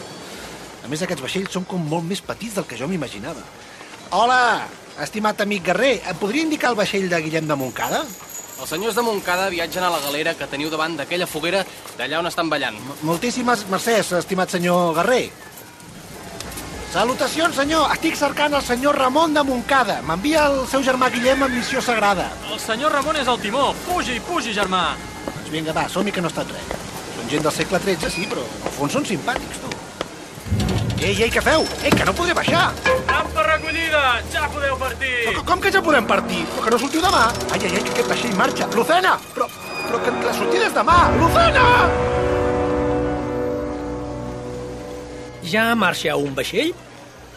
A 0.84 0.88
més, 0.88 1.02
aquests 1.04 1.24
vaixells 1.24 1.52
són 1.58 1.66
com 1.68 1.84
molt 1.84 2.08
més 2.08 2.22
petits 2.24 2.56
del 2.56 2.68
que 2.68 2.78
jo 2.80 2.88
m'imaginava. 2.88 3.44
Hola, 4.16 4.68
estimat 5.04 5.42
amic 5.44 5.66
guerrer, 5.68 5.98
em 6.08 6.22
podria 6.22 6.48
indicar 6.48 6.72
el 6.72 6.80
vaixell 6.80 7.10
de 7.12 7.20
Guillem 7.26 7.50
de 7.50 7.58
Montcada? 7.60 8.06
Els 8.58 8.72
senyors 8.72 8.96
de 8.96 9.04
Montcada 9.06 9.50
viatgen 9.54 9.84
a 9.84 9.92
la 9.94 10.00
galera 10.02 10.34
que 10.34 10.48
teniu 10.50 10.72
davant 10.72 10.96
d'aquella 10.98 11.28
foguera 11.28 11.66
d'allà 11.98 12.22
on 12.24 12.32
estan 12.32 12.48
ballant. 12.50 12.80
Moltíssimes 13.06 13.68
mercès, 13.70 14.14
estimat 14.22 14.56
senyor 14.56 14.96
guerrer. 14.96 15.28
Salutacions, 16.94 17.60
senyor. 17.60 17.92
Estic 17.94 18.16
cercant 18.16 18.56
el 18.56 18.64
senyor 18.64 18.96
Ramon 18.98 19.36
de 19.36 19.44
Montcada. 19.44 20.00
M'envia 20.08 20.48
el 20.48 20.64
seu 20.72 20.82
germà 20.88 21.12
Guillem 21.12 21.44
a 21.44 21.52
missió 21.52 21.84
sagrada. 21.84 22.32
El 22.48 22.64
senyor 22.64 22.96
Ramon 22.96 23.20
és 23.20 23.28
al 23.28 23.44
timó. 23.44 23.74
Pugi, 23.86 24.22
pugi, 24.24 24.56
germà. 24.56 24.86
Doncs 25.48 25.56
vinga, 25.56 25.72
va, 25.72 25.88
som-hi 25.88 26.12
que 26.12 26.20
no 26.20 26.28
ha 26.28 26.32
estat 26.34 26.50
res. 26.52 26.72
Són 27.16 27.30
gent 27.32 27.44
del 27.46 27.54
segle 27.56 27.80
XIII, 27.80 28.10
sí, 28.12 28.26
però 28.28 28.42
al 28.44 28.74
fons 28.76 28.96
són 28.98 29.06
simpàtics, 29.08 29.62
tu. 29.64 29.70
Ei, 30.98 31.14
ei, 31.14 31.30
què 31.32 31.40
feu? 31.46 31.64
Ei, 31.86 31.92
que 31.94 32.04
no 32.04 32.12
podré 32.18 32.34
baixar. 32.36 32.66
Rampa 33.08 33.46
recollida! 33.48 34.02
Ja 34.34 34.50
podeu 34.52 34.76
partir! 34.82 35.14
Però 35.30 35.46
com 35.48 35.64
que 35.64 35.72
ja 35.72 35.80
podem 35.86 36.10
partir? 36.10 36.42
Però 36.52 36.66
que 36.66 36.74
no 36.74 36.82
sortiu 36.84 37.06
demà? 37.06 37.24
Ai, 37.48 37.62
ai, 37.62 37.72
ai, 37.78 37.84
que 37.86 37.94
aquest 37.96 38.12
vaixell 38.12 38.36
marxa. 38.36 38.68
Lucena! 38.76 39.16
Però, 39.38 39.48
però 39.86 40.04
que 40.04 40.16
la 40.26 40.36
sortida 40.36 40.68
és 40.68 40.76
demà! 40.76 40.98
Lucena! 41.22 41.66
Ja 45.48 45.70
marxa 45.80 46.20
un 46.20 46.36
vaixell? 46.36 46.76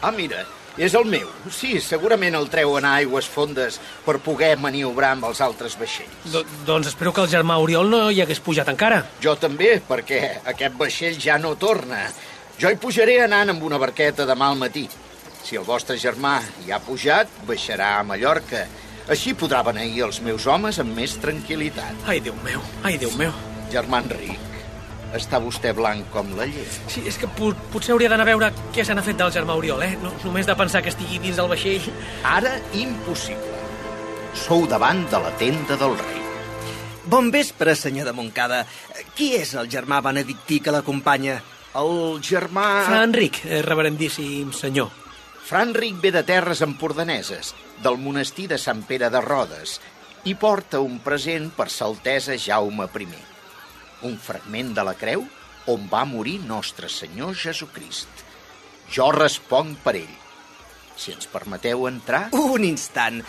Ah, 0.01 0.11
mira, 0.11 0.43
és 0.77 0.93
el 0.95 1.05
meu. 1.05 1.27
Sí, 1.51 1.79
segurament 1.83 2.35
el 2.37 2.49
treuen 2.51 2.85
a 2.87 2.95
aigües 3.01 3.27
fondes 3.27 3.79
per 4.05 4.19
poder 4.23 4.53
maniobrar 4.61 5.13
amb 5.15 5.27
els 5.31 5.41
altres 5.43 5.77
vaixells. 5.79 6.31
Do 6.31 6.43
doncs 6.67 6.91
espero 6.93 7.13
que 7.13 7.23
el 7.25 7.31
germà 7.31 7.57
Oriol 7.61 7.89
no 7.91 8.03
hi 8.11 8.21
hagués 8.23 8.43
pujat 8.43 8.69
encara. 8.71 9.03
Jo 9.23 9.35
també, 9.39 9.79
perquè 9.87 10.21
aquest 10.53 10.77
vaixell 10.79 11.19
ja 11.19 11.37
no 11.41 11.55
torna. 11.55 12.05
Jo 12.61 12.69
hi 12.69 12.77
pujaré 12.79 13.21
anant 13.23 13.55
amb 13.55 13.63
una 13.67 13.79
barqueta 13.81 14.27
demà 14.29 14.51
al 14.51 14.59
matí. 14.59 14.87
Si 15.43 15.57
el 15.57 15.65
vostre 15.65 15.97
germà 15.97 16.37
hi 16.65 16.71
ha 16.71 16.79
pujat, 16.79 17.27
baixarà 17.47 17.95
a 17.99 18.03
Mallorca. 18.05 18.67
Així 19.11 19.33
podrà 19.33 19.63
beneir 19.65 20.05
els 20.05 20.21
meus 20.21 20.45
homes 20.47 20.77
amb 20.79 20.93
més 20.95 21.17
tranquil·litat. 21.19 22.05
Ai, 22.07 22.21
Déu 22.21 22.37
meu, 22.45 22.61
ai, 22.83 22.99
Déu 23.01 23.11
meu. 23.17 23.33
Germà 23.71 24.01
Enric, 24.03 24.50
està 25.17 25.39
vostè 25.43 25.73
blanc 25.75 26.07
com 26.13 26.29
la 26.37 26.47
llet. 26.49 26.79
Sí, 26.91 27.03
és 27.07 27.17
que 27.19 27.29
po 27.37 27.51
potser 27.73 27.95
hauria 27.95 28.09
d'anar 28.11 28.25
a 28.27 28.31
veure 28.31 28.51
què 28.75 28.85
se 28.85 28.95
n'ha 28.95 29.03
fet 29.05 29.19
del 29.19 29.33
germà 29.33 29.57
Oriol, 29.59 29.83
eh? 29.83 29.95
No, 30.03 30.13
només 30.23 30.47
de 30.47 30.55
pensar 30.57 30.83
que 30.83 30.91
estigui 30.93 31.19
dins 31.19 31.39
del 31.39 31.49
vaixell. 31.51 31.89
Ara, 32.27 32.57
impossible. 32.77 33.59
Sou 34.37 34.65
davant 34.69 35.03
de 35.11 35.19
la 35.19 35.31
tenda 35.39 35.77
del 35.79 35.97
rei. 35.99 36.21
Bon 37.11 37.31
vespre, 37.33 37.75
senyor 37.75 38.07
de 38.07 38.13
Montcada. 38.15 38.63
Qui 39.17 39.33
és 39.35 39.55
el 39.59 39.67
germà 39.71 39.99
benedictí 40.05 40.61
que 40.63 40.71
l'acompanya? 40.71 41.41
El 41.75 42.19
germà... 42.23 42.65
Fra 42.87 43.01
Enric, 43.07 43.41
eh, 43.47 43.61
reverendíssim 43.65 44.51
senyor. 44.55 44.91
Fra 45.47 45.63
Enric 45.65 45.97
ve 46.03 46.11
de 46.15 46.23
terres 46.23 46.61
empordaneses, 46.63 47.55
del 47.83 47.97
monestir 47.99 48.47
de 48.51 48.59
Sant 48.61 48.85
Pere 48.87 49.09
de 49.11 49.19
Rodes, 49.23 49.79
i 50.23 50.35
porta 50.37 50.79
un 50.79 50.99
present 51.03 51.49
per 51.57 51.67
sa 51.73 51.89
altesa 51.89 52.37
Jaume 52.37 52.87
I. 52.87 53.30
Un 54.07 54.17
fragment 54.17 54.73
de 54.77 54.85
la 54.85 54.95
creu 54.97 55.25
on 55.69 55.85
va 55.91 56.05
morir 56.09 56.39
nostre 56.47 56.89
Senyor 56.89 57.35
Jesucrist. 57.37 58.25
Jo 58.91 59.11
responc 59.15 59.77
per 59.83 59.95
ell. 59.99 60.17
Si 60.97 61.13
ens 61.13 61.27
permeteu 61.31 61.87
entrar... 61.87 62.27
Un 62.35 62.65
instant. 62.67 63.21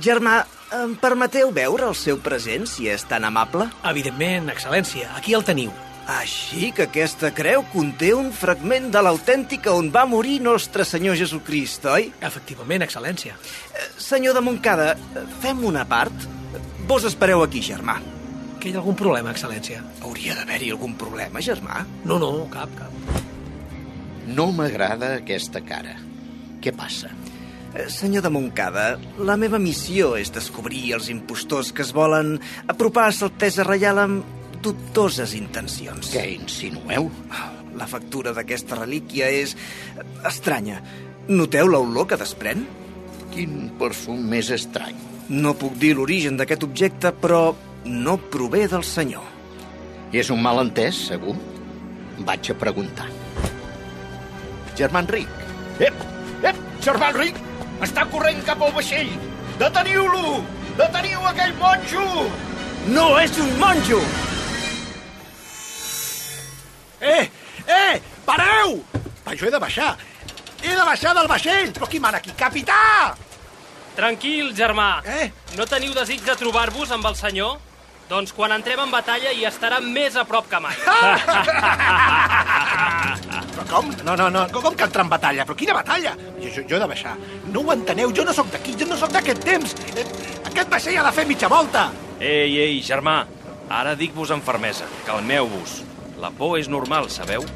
Germà, 0.00 0.40
em 0.76 0.94
permeteu 1.00 1.50
veure 1.52 1.88
el 1.90 1.96
seu 1.98 2.20
present, 2.24 2.68
si 2.68 2.88
és 2.88 3.04
tan 3.08 3.26
amable? 3.28 3.66
Evidentment, 3.90 4.48
excel·lència, 4.52 5.10
aquí 5.18 5.34
el 5.36 5.44
teniu. 5.44 5.72
Així 6.10 6.70
que 6.74 6.88
aquesta 6.88 7.30
creu 7.36 7.62
conté 7.74 8.12
un 8.16 8.30
fragment 8.34 8.88
de 8.94 9.02
l'autèntica 9.04 9.74
on 9.76 9.90
va 9.94 10.06
morir 10.10 10.40
nostre 10.42 10.86
Senyor 10.88 11.18
Jesucrist, 11.20 11.84
oi? 11.92 12.08
Efectivament, 12.24 12.86
excel·lència. 12.86 13.36
Eh, 13.74 13.90
Senyor 14.00 14.34
de 14.34 14.42
Montcada, 14.46 14.94
fem 15.42 15.62
una 15.68 15.84
part? 15.86 16.26
Vos 16.88 17.06
espereu 17.06 17.44
aquí, 17.44 17.62
germà. 17.62 18.00
Que 18.60 18.68
hi 18.68 18.74
ha 18.76 18.80
algun 18.82 18.96
problema, 18.98 19.32
excel·lència? 19.32 19.80
Hauria 20.04 20.34
d'haver-hi 20.36 20.68
algun 20.74 20.92
problema, 21.00 21.40
germà? 21.40 21.80
No, 22.04 22.18
no, 22.20 22.44
cap, 22.52 22.68
cap. 22.76 23.20
No 24.28 24.50
m'agrada 24.52 25.14
aquesta 25.16 25.62
cara. 25.64 25.94
Què 26.60 26.74
passa? 26.76 27.08
Eh, 27.72 27.86
Senyor 27.88 28.26
de 28.26 28.32
Montcada, 28.34 28.84
la 29.24 29.38
meva 29.40 29.58
missió 29.62 30.12
és 30.20 30.32
descobrir 30.34 30.90
els 30.98 31.08
impostors 31.08 31.70
que 31.72 31.86
es 31.86 31.94
volen 31.96 32.34
apropar 32.68 33.06
a 33.08 33.14
Saltesa 33.16 33.64
Reial 33.64 34.02
amb 34.02 34.60
dubtoses 34.60 35.32
intencions. 35.38 36.12
Què 36.12 36.26
insinueu? 36.34 37.08
La 37.80 37.88
factura 37.88 38.34
d'aquesta 38.36 38.76
relíquia 38.82 39.30
és 39.32 39.56
estranya. 40.28 40.82
Noteu 41.32 41.70
l'olor 41.70 42.10
que 42.10 42.20
desprèn? 42.20 42.66
Quin 43.32 43.70
perfum 43.80 44.20
més 44.34 44.52
estrany. 44.52 45.00
No 45.30 45.54
puc 45.56 45.80
dir 45.80 45.94
l'origen 45.96 46.36
d'aquest 46.36 46.66
objecte, 46.66 47.14
però 47.16 47.54
no 47.84 48.16
prové 48.30 48.66
del 48.68 48.84
senyor. 48.84 49.24
I 50.12 50.20
és 50.20 50.30
un 50.30 50.40
malentès, 50.42 50.96
segur? 51.10 51.36
Vaig 52.26 52.50
a 52.52 52.56
preguntar. 52.58 53.06
Germà 54.76 55.04
Enric. 55.04 55.30
Ep, 55.80 56.02
ep, 56.44 56.58
germà 56.84 57.10
Enric! 57.14 57.38
Està 57.80 58.04
corrent 58.12 58.42
cap 58.44 58.60
al 58.60 58.74
vaixell! 58.76 59.12
Deteniu-lo! 59.60 60.40
Deteniu 60.76 61.24
aquell 61.30 61.54
monjo! 61.60 62.26
No 62.92 63.06
és 63.20 63.38
un 63.40 63.54
monjo! 63.60 64.00
Eh, 67.00 67.24
eh, 67.64 67.96
pareu! 68.26 68.76
Va, 69.24 69.32
jo 69.32 69.48
he 69.48 69.52
de 69.52 69.60
baixar. 69.62 69.94
He 70.60 70.76
de 70.76 70.84
baixar 70.84 71.14
del 71.16 71.28
vaixell! 71.28 71.72
Però 71.76 71.88
qui 71.88 72.00
mana 72.00 72.20
aquí? 72.20 72.36
Capità! 72.36 73.16
Tranquil, 73.96 74.52
germà. 74.56 75.00
Eh? 75.04 75.30
No 75.56 75.66
teniu 75.68 75.96
desig 75.96 76.20
de 76.24 76.36
trobar-vos 76.40 76.92
amb 76.92 77.08
el 77.08 77.16
senyor? 77.16 77.56
Doncs 78.10 78.32
quan 78.34 78.50
entrem 78.50 78.80
en 78.82 78.90
batalla 78.90 79.30
hi 79.30 79.44
estarà 79.46 79.76
més 79.78 80.16
a 80.18 80.24
prop 80.26 80.48
que 80.50 80.58
mai. 80.58 80.74
Però 83.54 83.66
com? 83.70 83.92
No, 84.02 84.16
no, 84.18 84.26
no, 84.34 84.40
com 84.50 84.74
que 84.74 84.88
entrar 84.88 85.04
en 85.06 85.12
batalla? 85.12 85.44
Però 85.46 85.54
quina 85.54 85.76
batalla? 85.76 86.16
Jo, 86.40 86.48
jo, 86.48 86.64
jo 86.66 86.74
he 86.74 86.80
de 86.82 86.88
baixar. 86.90 87.12
No 87.54 87.62
ho 87.62 87.70
enteneu, 87.76 88.10
jo 88.16 88.24
no 88.26 88.34
sóc 88.34 88.50
d'aquí, 88.50 88.74
jo 88.80 88.88
no 88.90 88.98
sóc 88.98 89.14
d'aquest 89.14 89.46
temps. 89.46 89.76
Eh, 89.94 90.06
aquest 90.50 90.72
vaixell 90.72 90.98
ha 90.98 91.06
de 91.06 91.12
fer 91.20 91.26
mitja 91.28 91.46
volta. 91.52 91.84
Ei, 92.18 92.58
ei, 92.58 92.80
germà, 92.82 93.20
ara 93.70 93.94
dic-vos 93.94 94.34
amb 94.34 94.42
fermesa, 94.42 94.90
calmeu-vos. 95.06 95.78
La 96.18 96.34
por 96.34 96.58
és 96.58 96.66
normal, 96.66 97.06
sabeu? 97.14 97.46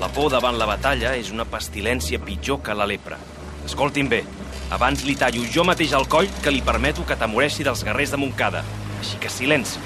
La 0.00 0.08
por 0.08 0.32
davant 0.32 0.56
la 0.56 0.70
batalla 0.72 1.12
és 1.20 1.28
una 1.36 1.44
pestilència 1.44 2.16
pitjor 2.24 2.64
que 2.64 2.72
la 2.72 2.88
lepra. 2.88 3.20
Escoltin 3.68 4.08
bé, 4.08 4.24
Abans 4.68 5.00
li 5.08 5.14
tallo 5.16 5.44
jo 5.48 5.62
mateix 5.64 5.94
el 5.96 6.04
coll 6.12 6.28
que 6.44 6.52
li 6.52 6.60
permeto 6.64 7.04
que 7.08 7.16
t'amoreixi 7.16 7.64
dels 7.64 7.84
guerrers 7.84 8.12
de 8.12 8.18
Montcada. 8.20 8.60
Així 9.00 9.16
que 9.20 9.30
silenci. 9.32 9.80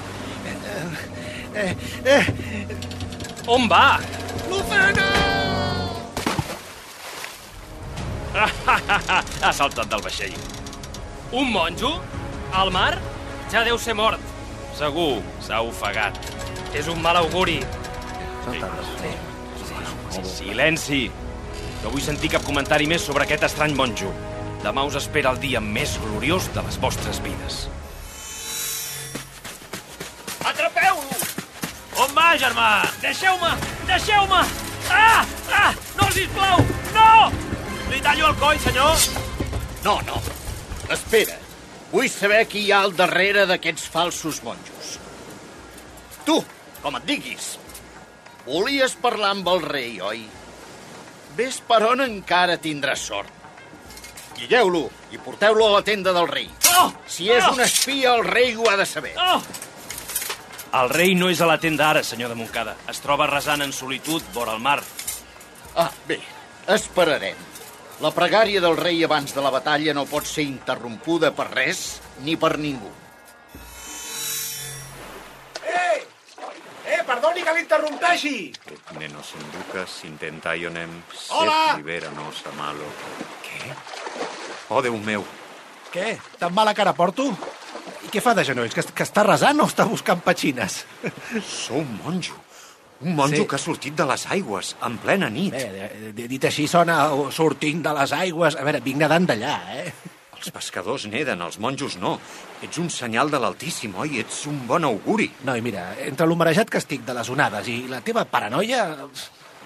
Eh, 1.55 1.75
eh, 2.05 2.25
On 3.47 3.67
va? 3.67 3.99
Lucena! 4.49 5.09
ha 9.43 9.51
saltat 9.53 9.91
del 9.91 10.01
vaixell. 10.01 10.33
Un 11.31 11.51
monjo? 11.53 11.91
Al 12.53 12.71
mar? 12.73 12.97
Ja 13.51 13.61
deu 13.67 13.77
ser 13.77 13.93
mort. 13.93 14.21
Segur, 14.77 15.21
s'ha 15.45 15.61
ofegat. 15.61 16.17
És 16.73 16.89
un 16.89 17.01
mal 17.03 17.21
auguri. 17.21 17.59
Silenci! 20.23 21.03
No 21.83 21.91
vull 21.93 22.01
sentir 22.01 22.31
cap 22.33 22.47
comentari 22.47 22.89
més 22.89 23.05
sobre 23.05 23.27
aquest 23.27 23.45
estrany 23.51 23.77
monjo. 23.77 24.09
Demà 24.63 24.87
us 24.87 24.97
espera 24.97 25.35
el 25.35 25.41
dia 25.43 25.61
més 25.61 25.99
gloriós 26.01 26.49
de 26.55 26.65
les 26.65 26.79
vostres 26.81 27.21
vides. 27.21 27.65
Germà? 32.39 32.67
Deixeu-me! 33.01 33.49
Deixeu-me! 33.87 34.41
Ah! 34.89 35.25
Ah! 35.51 35.73
No, 35.99 36.09
sisplau! 36.11 36.63
No! 36.95 37.31
Li 37.91 38.01
tallo 38.01 38.29
el 38.31 38.37
coll, 38.41 38.59
senyor! 38.63 38.97
No, 39.85 39.99
no. 40.07 40.21
Espera. 40.93 41.37
Vull 41.91 42.09
saber 42.09 42.45
qui 42.49 42.65
hi 42.65 42.71
ha 42.73 42.81
al 42.87 42.95
darrere 42.97 43.45
d'aquests 43.49 43.85
falsos 43.93 44.41
monjos. 44.45 44.95
Tu, 46.25 46.39
com 46.81 46.97
et 46.97 47.05
diguis. 47.05 47.51
Volies 48.47 48.95
parlar 49.03 49.35
amb 49.35 49.47
el 49.53 49.61
rei, 49.63 49.99
oi? 50.01 50.23
Ves 51.37 51.59
per 51.67 51.83
on 51.87 52.01
encara 52.03 52.57
tindràs 52.61 53.05
sort. 53.11 53.29
Guilleu-lo 54.39 54.87
i 55.13 55.21
porteu-lo 55.21 55.67
a 55.67 55.75
la 55.77 55.83
tenda 55.85 56.13
del 56.15 56.27
rei. 56.27 56.49
Oh! 56.79 56.89
Si 57.05 57.29
és 57.29 57.45
un 57.51 57.61
espia, 57.61 58.15
el 58.17 58.25
rei 58.25 58.55
ho 58.57 58.65
ha 58.69 58.75
de 58.79 58.89
saber. 58.89 59.13
Oh! 59.21 59.37
El 60.73 60.89
rei 60.89 61.13
no 61.13 61.27
és 61.29 61.41
a 61.41 61.45
la 61.45 61.59
tenda 61.61 61.89
ara, 61.91 62.01
senyor 62.03 62.31
de 62.31 62.37
Montcada. 62.39 62.73
Es 62.89 63.01
troba 63.03 63.27
resant 63.29 63.61
en 63.61 63.73
solitud 63.73 64.23
vora 64.33 64.55
el 64.57 64.61
mar. 64.63 64.79
Ah, 65.77 65.91
bé, 66.07 66.17
esperarem. 66.73 67.37
La 68.01 68.09
pregària 68.11 68.61
del 68.61 68.75
rei 68.79 69.03
abans 69.05 69.35
de 69.35 69.41
la 69.45 69.51
batalla 69.53 69.93
no 69.93 70.07
pot 70.09 70.25
ser 70.25 70.47
interrompuda 70.47 71.29
per 71.37 71.45
res 71.51 71.83
ni 72.25 72.33
per 72.41 72.55
ningú. 72.57 72.89
Eh! 75.61 76.01
Eh, 76.95 76.99
perdoni 77.05 77.45
que 77.45 77.53
l'interrompeixi! 77.59 78.35
Et 78.73 78.91
nenos 78.97 79.31
inducas 79.37 80.01
intentaionem 80.09 80.97
Hola! 81.29 81.61
set 81.69 81.83
liberanos 81.83 82.41
a 82.49 82.57
malo. 82.57 82.89
Què? 83.45 83.77
Oh, 84.73 84.81
Déu 84.81 84.97
meu, 84.97 85.21
Què? 85.93 86.15
Tan 86.41 86.53
mala 86.57 86.73
cara 86.73 86.95
porto? 86.97 87.27
I 88.03 88.11
què 88.11 88.21
fa 88.21 88.33
de 88.37 88.43
genolls? 88.47 88.73
Que, 88.75 88.83
que 88.93 89.05
està 89.05 89.23
resant 89.27 89.59
o 89.63 89.67
està 89.69 89.85
buscant 89.89 90.21
petxines? 90.25 90.81
sou 91.47 91.79
un 91.81 91.93
monjo. 92.03 92.35
Un 93.03 93.15
monjo 93.17 93.41
Sí. 93.43 93.47
que 93.49 93.55
ha 93.55 93.59
sortit 93.59 93.95
de 93.95 94.05
les 94.07 94.25
aigües 94.31 94.75
en 94.85 94.97
plena 95.03 95.29
nit. 95.29 95.51
Bé, 95.53 96.27
dit 96.27 96.45
així 96.47 96.67
sona 96.71 96.97
sortint 97.35 97.81
de 97.83 97.93
les 97.97 98.13
aigües. 98.15 98.55
A 98.55 98.63
veure, 98.63 98.79
vinc 98.85 98.99
nedant 99.01 99.25
d'allà, 99.27 99.55
eh? 99.75 99.93
Els 100.37 100.51
pescadors 100.51 101.05
neden, 101.07 101.41
els 101.41 101.57
monjos 101.59 101.97
no. 101.99 102.17
Ets 102.63 102.77
un 102.79 102.89
senyal 102.91 103.29
de 103.31 103.39
l'Altíssim, 103.39 103.93
oi? 103.95 104.19
Ets 104.23 104.45
un 104.51 104.61
bon 104.67 104.83
auguri. 104.87 105.29
No, 105.47 105.55
i 105.55 105.61
mira, 105.63 105.93
entre 106.03 106.27
l'humarejat 106.27 106.69
que 106.71 106.79
estic 106.83 107.03
de 107.07 107.15
les 107.15 107.29
onades 107.31 107.67
i 107.71 107.85
la 107.91 108.01
teva 108.03 108.25
paranoia... 108.25 108.85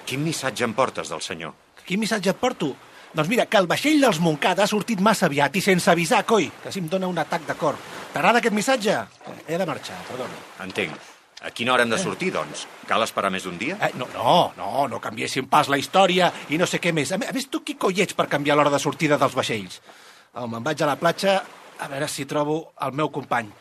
Quin 0.08 0.22
missatge 0.24 0.64
em 0.64 0.74
portes 0.74 1.10
del 1.12 1.20
senyor? 1.22 1.52
Quin 1.86 2.00
missatge 2.00 2.30
et 2.32 2.38
porto? 2.40 2.70
Doncs 3.16 3.30
mira, 3.32 3.46
que 3.48 3.58
el 3.58 3.68
vaixell 3.70 4.02
dels 4.04 4.20
Montcada 4.20 4.66
ha 4.66 4.70
sortit 4.70 5.00
massa 5.04 5.28
aviat 5.30 5.56
i 5.56 5.62
sense 5.64 5.90
avisar, 5.92 6.24
coi, 6.28 6.50
que 6.64 6.72
si 6.72 6.82
em 6.84 6.90
dóna 6.92 7.08
un 7.08 7.18
atac 7.22 7.46
de 7.48 7.56
cor. 7.60 7.78
T'agrada 8.14 8.42
aquest 8.42 8.56
missatge? 8.56 8.98
He 9.48 9.58
de 9.58 9.66
marxar, 9.66 10.00
perdona. 10.10 10.42
Entenc. 10.66 11.14
A 11.46 11.52
quina 11.54 11.74
hora 11.74 11.84
hem 11.86 11.92
de 11.94 12.00
sortir, 12.02 12.32
doncs? 12.34 12.66
Cal 12.90 13.04
esperar 13.06 13.30
més 13.30 13.44
d'un 13.46 13.60
dia? 13.62 13.76
Eh, 13.86 13.92
no, 13.96 14.08
no, 14.16 14.38
no, 14.58 14.88
no 14.90 15.00
canviéssim 15.00 15.46
pas 15.52 15.70
la 15.70 15.78
història 15.78 16.32
i 16.50 16.58
no 16.58 16.66
sé 16.66 16.82
què 16.82 16.92
més. 16.94 17.12
A 17.14 17.20
més, 17.22 17.46
tu 17.54 17.62
qui 17.64 17.78
coi 17.78 18.02
ets 18.02 18.18
per 18.18 18.26
canviar 18.32 18.58
l'hora 18.58 18.74
de 18.74 18.82
sortida 18.82 19.20
dels 19.22 19.38
vaixells? 19.38 19.80
Oh, 20.34 20.48
me'n 20.50 20.66
vaig 20.66 20.82
a 20.82 20.90
la 20.90 20.98
platja 20.98 21.38
a 21.78 21.88
veure 21.92 22.10
si 22.10 22.26
trobo 22.26 22.74
el 22.82 22.98
meu 22.98 23.12
company. 23.14 23.54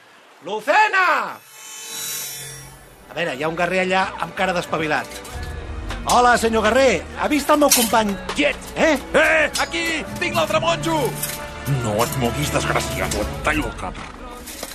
Lucena! 0.48 1.06
A 3.06 3.14
veure, 3.16 3.37
hi 3.37 3.44
ha 3.44 3.52
un 3.52 3.61
guerrer 3.61 3.85
allà 3.85 4.06
amb 4.24 4.35
cara 4.37 4.56
d'espavilat. 4.56 5.20
Hola, 6.09 6.37
senyor 6.38 6.62
guerrer. 6.62 7.03
Ha 7.19 7.27
vist 7.27 7.49
el 7.51 7.59
meu 7.59 7.71
company? 7.75 8.12
Quiet! 8.37 8.57
Eh? 8.77 8.95
Eh, 9.19 9.51
aquí! 9.59 10.05
Tinc 10.21 10.37
l'altre 10.38 10.61
monjo! 10.62 11.01
No 11.83 11.95
et 12.05 12.12
moguis, 12.23 12.53
desgraciat, 12.55 13.16
o 13.19 13.25
et 13.25 13.33
tallo 13.42 13.64
el 13.66 13.75
cap. 13.81 13.99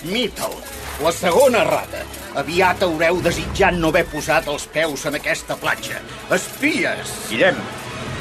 Mita'l, 0.03 0.57
la 0.99 1.13
segona 1.15 1.61
errada. 1.63 2.03
Aviat 2.41 2.83
haureu 2.83 3.21
desitjant 3.23 3.79
no 3.79 3.93
haver 3.93 4.03
posat 4.11 4.49
els 4.51 4.67
peus 4.75 5.07
en 5.07 5.15
aquesta 5.21 5.55
platja. 5.61 6.03
Espies! 6.35 7.15
Guillem, 7.29 7.63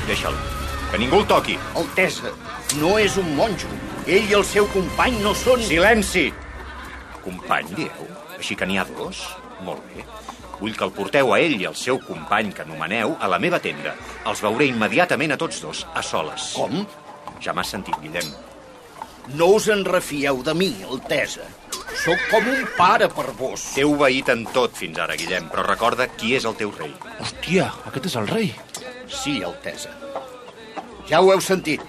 deixa'l. 0.07 0.39
Que 0.93 1.03
ningú 1.03 1.25
el 1.25 1.29
toqui. 1.35 1.59
Altesa, 1.83 2.31
no 2.79 2.95
és 3.03 3.19
un 3.19 3.35
monjo. 3.35 3.75
Ell 4.07 4.31
i 4.31 4.39
el 4.39 4.47
seu 4.47 4.71
company 4.71 5.19
no 5.27 5.35
són... 5.35 5.67
Silenci! 5.67 6.29
Company, 7.27 7.75
dieu? 7.75 8.11
Així 8.39 8.55
que 8.55 8.71
n'hi 8.71 8.79
ha 8.79 8.87
dos? 8.95 9.27
Molt 9.67 9.83
bé. 9.91 10.07
Vull 10.61 10.77
que 10.77 10.85
el 10.85 10.93
porteu 10.93 11.33
a 11.33 11.41
ell 11.41 11.57
i 11.61 11.67
al 11.69 11.77
seu 11.79 11.99
company 12.05 12.53
que 12.53 12.67
anomeneu 12.67 13.17
a 13.21 13.29
la 13.33 13.39
meva 13.41 13.61
tenda. 13.65 13.95
Els 14.29 14.43
veuré 14.45 14.69
immediatament 14.69 15.33
a 15.33 15.41
tots 15.41 15.63
dos, 15.65 15.87
a 15.95 16.03
soles. 16.05 16.53
Com? 16.57 16.85
Ja 17.41 17.55
m'has 17.57 17.73
sentit, 17.73 17.97
Guillem. 18.03 18.29
No 19.37 19.47
us 19.57 19.69
en 19.73 19.85
refieu 19.87 20.43
de 20.45 20.55
mi, 20.55 20.71
Altesa. 20.85 21.47
Sóc 22.01 22.21
com 22.31 22.47
un 22.51 22.65
pare 22.77 23.09
per 23.13 23.29
vos. 23.39 23.63
T'he 23.75 23.85
obeït 23.87 24.31
en 24.33 24.45
tot 24.55 24.77
fins 24.77 24.99
ara, 24.99 25.17
Guillem, 25.21 25.49
però 25.53 25.65
recorda 25.67 26.09
qui 26.13 26.35
és 26.37 26.47
el 26.49 26.57
teu 26.59 26.73
rei. 26.77 26.93
Hòstia, 27.21 27.71
aquest 27.91 28.11
és 28.11 28.17
el 28.21 28.29
rei. 28.31 28.53
Sí, 29.09 29.41
Altesa. 29.47 29.93
Ja 31.09 31.21
ho 31.21 31.33
heu 31.33 31.41
sentit. 31.45 31.85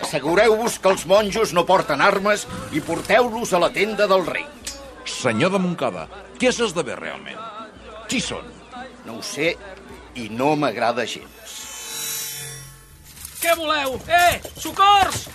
Assegureu-vos 0.00 0.78
que 0.80 0.92
els 0.92 1.06
monjos 1.06 1.52
no 1.56 1.66
porten 1.68 2.00
armes 2.00 2.46
i 2.72 2.80
porteu-los 2.80 3.52
a 3.52 3.60
la 3.62 3.70
tenda 3.74 4.08
del 4.10 4.24
rei. 4.26 4.46
Senyor 5.04 5.52
de 5.52 5.60
Montcada, 5.60 6.06
què 6.40 6.52
s'esdevé 6.54 6.96
realment? 6.96 7.59
Qui 8.10 8.20
són? 8.22 8.46
No 9.06 9.18
ho 9.18 9.22
sé 9.24 9.52
i 10.18 10.26
no 10.34 10.54
m'agrada 10.58 11.04
gens. 11.06 11.58
Què 13.40 13.54
voleu? 13.56 13.94
Eh, 14.10 14.40
socors! 14.60 15.28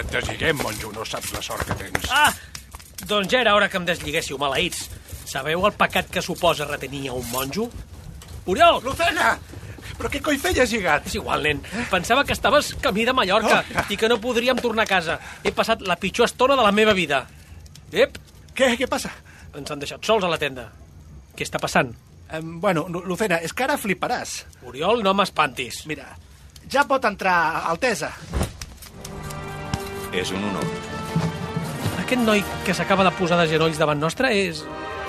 Et 0.00 0.08
desliguem, 0.10 0.58
monjo, 0.62 0.90
no 0.94 1.04
saps 1.06 1.32
la 1.34 1.42
sort 1.44 1.66
que 1.68 1.76
tens. 1.78 2.08
Ah, 2.14 2.32
doncs 3.06 3.30
ja 3.32 3.40
era 3.44 3.54
hora 3.54 3.68
que 3.70 3.78
em 3.78 3.86
desliguéssiu, 3.86 4.38
maleïts. 4.40 4.88
Sabeu 5.30 5.62
el 5.68 5.76
pecat 5.78 6.08
que 6.10 6.22
suposa 6.22 6.66
retenir 6.66 7.08
a 7.10 7.14
un 7.18 7.26
monjo? 7.30 7.68
Oriol! 8.50 8.80
Lucena! 8.82 9.36
Però 10.00 10.08
què 10.08 10.22
coi 10.24 10.38
feies, 10.40 10.72
lligat? 10.72 11.06
És 11.10 11.18
igual, 11.20 11.42
nen. 11.44 11.60
Pensava 11.92 12.24
que 12.24 12.32
estaves 12.32 12.72
camí 12.82 13.04
de 13.04 13.12
Mallorca 13.12 13.60
Oh. 13.60 13.84
i 13.92 13.98
que 14.00 14.08
no 14.08 14.16
podríem 14.22 14.56
tornar 14.58 14.86
a 14.88 14.90
casa. 14.90 15.18
He 15.44 15.52
passat 15.52 15.82
la 15.84 15.98
pitjor 16.00 16.24
estona 16.30 16.56
de 16.56 16.64
la 16.64 16.72
meva 16.72 16.94
vida. 16.96 17.26
Ep, 17.92 18.16
Què, 18.56 18.72
què 18.80 18.88
passa? 18.90 19.10
ens 19.54 19.70
han 19.70 19.78
deixat 19.82 20.04
sols 20.06 20.24
a 20.24 20.28
la 20.30 20.38
tenda. 20.38 20.70
Què 21.40 21.46
està 21.48 21.56
passant? 21.56 21.88
Eh, 22.28 22.38
bueno, 22.44 22.82
Lu- 22.92 23.00
Lucena, 23.08 23.38
és 23.40 23.54
que 23.56 23.64
ara 23.64 23.78
fliparàs. 23.80 24.42
Oriol, 24.68 25.00
no 25.02 25.14
m'espantis. 25.16 25.86
Mira, 25.88 26.10
ja 26.68 26.84
pot 26.84 27.06
entrar, 27.08 27.64
Altesa. 27.70 28.10
És 30.12 30.28
un 30.36 30.44
honor. 30.50 30.66
Aquest 32.02 32.20
noi 32.26 32.44
que 32.66 32.74
s'acaba 32.76 33.06
de 33.08 33.12
posar 33.16 33.38
de 33.40 33.48
genolls 33.54 33.80
davant 33.80 33.98
nostre 34.04 34.34
és... 34.36 34.60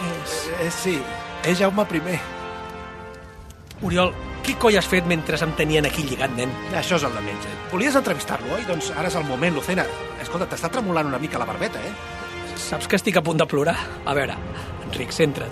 és... 0.07 0.37
Eh, 0.61 0.71
sí, 0.71 0.95
és 1.43 1.59
Jaume 1.59 1.83
I. 1.99 2.15
Oriol, 3.83 4.13
què 4.45 4.55
coi 4.61 4.77
has 4.77 4.87
fet 4.87 5.07
mentre 5.09 5.35
em 5.41 5.51
tenien 5.57 5.85
aquí 5.89 6.03
lligat, 6.07 6.31
nen? 6.37 6.51
Això 6.77 6.95
és 6.95 7.03
el 7.03 7.15
de 7.17 7.21
menys. 7.27 7.45
eh? 7.49 7.55
Volies 7.73 7.95
entrevistar-lo, 7.97 8.55
oi? 8.55 8.63
Doncs 8.69 8.91
ara 8.95 9.09
és 9.11 9.15
el 9.19 9.25
moment, 9.27 9.55
Lucena. 9.57 9.83
Escolta, 10.21 10.47
t'està 10.47 10.69
tremolant 10.71 11.09
una 11.11 11.19
mica 11.19 11.41
la 11.41 11.49
barbeta, 11.49 11.81
eh? 11.81 11.93
Saps 12.55 12.87
que 12.87 12.95
estic 12.95 13.17
a 13.17 13.23
punt 13.25 13.41
de 13.41 13.47
plorar? 13.49 13.75
A 14.05 14.13
veure, 14.13 14.37
Enric, 14.85 15.11
centra't. 15.11 15.51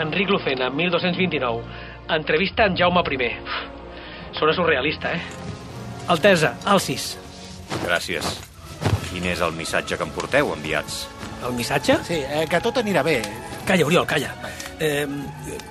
Enric 0.00 0.30
Lucena, 0.32 0.70
1229. 0.70 1.62
Entrevista 2.10 2.64
amb 2.64 2.78
Jaume 2.78 3.02
I. 3.12 3.30
Sona 4.38 4.54
surrealista, 4.56 5.12
eh? 5.12 5.20
Altesa, 6.08 6.54
alcis. 6.64 7.16
Gràcies. 7.84 8.26
Quin 9.10 9.26
és 9.26 9.40
el 9.44 9.52
missatge 9.52 9.98
que 9.98 10.06
em 10.06 10.12
porteu, 10.14 10.52
enviats? 10.54 11.04
El 11.44 11.52
missatge? 11.52 11.98
Sí, 12.06 12.20
eh, 12.22 12.46
que 12.48 12.60
tot 12.60 12.78
anirà 12.80 13.02
bé. 13.04 13.20
Calla, 13.66 13.86
Oriol, 13.86 14.06
calla. 14.06 14.32
Eh, 14.80 15.06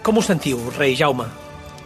com 0.03 0.17
us 0.21 0.29
sentiu, 0.29 0.61
rei 0.77 0.95
Jaume? 0.95 1.25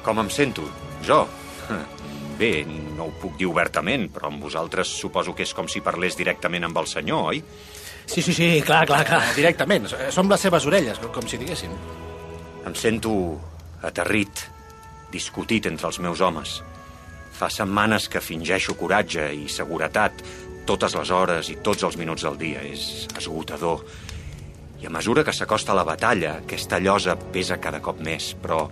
Com 0.04 0.20
em 0.20 0.30
sento? 0.30 0.68
Jo? 1.08 1.24
Bé, 2.34 2.66
no 2.98 3.06
ho 3.06 3.12
puc 3.22 3.36
dir 3.38 3.46
obertament, 3.46 4.08
però 4.12 4.32
amb 4.32 4.42
vosaltres 4.42 4.90
suposo 4.90 5.36
que 5.38 5.46
és 5.46 5.54
com 5.54 5.68
si 5.70 5.84
parlés 5.86 6.18
directament 6.18 6.66
amb 6.66 6.80
el 6.82 6.90
senyor, 6.90 7.28
oi? 7.30 7.44
Sí, 8.10 8.24
sí, 8.26 8.34
sí, 8.34 8.48
clar, 8.66 8.88
clar, 8.90 9.04
clar. 9.06 9.22
Directament, 9.38 9.86
som 10.12 10.32
les 10.32 10.42
seves 10.42 10.66
orelles, 10.68 10.98
com 11.14 11.30
si 11.30 11.38
diguéssim. 11.40 11.72
Em 12.64 12.76
sento 12.76 13.14
aterrit, 13.84 14.46
discutit 15.12 15.68
entre 15.68 15.90
els 15.90 16.00
meus 16.00 16.22
homes. 16.24 16.62
Fa 17.34 17.50
setmanes 17.52 18.08
que 18.10 18.22
fingeixo 18.24 18.78
coratge 18.80 19.28
i 19.36 19.50
seguretat 19.52 20.24
totes 20.68 20.96
les 20.96 21.12
hores 21.12 21.50
i 21.52 21.58
tots 21.66 21.84
els 21.84 21.98
minuts 22.00 22.24
del 22.24 22.38
dia. 22.40 22.64
És 22.64 23.08
esgotador. 23.20 23.84
I 24.80 24.88
a 24.88 24.92
mesura 24.92 25.24
que 25.24 25.36
s'acosta 25.36 25.76
la 25.76 25.86
batalla, 25.88 26.38
aquesta 26.42 26.80
llosa 26.80 27.16
pesa 27.16 27.60
cada 27.60 27.82
cop 27.84 28.00
més, 28.04 28.34
però 28.40 28.66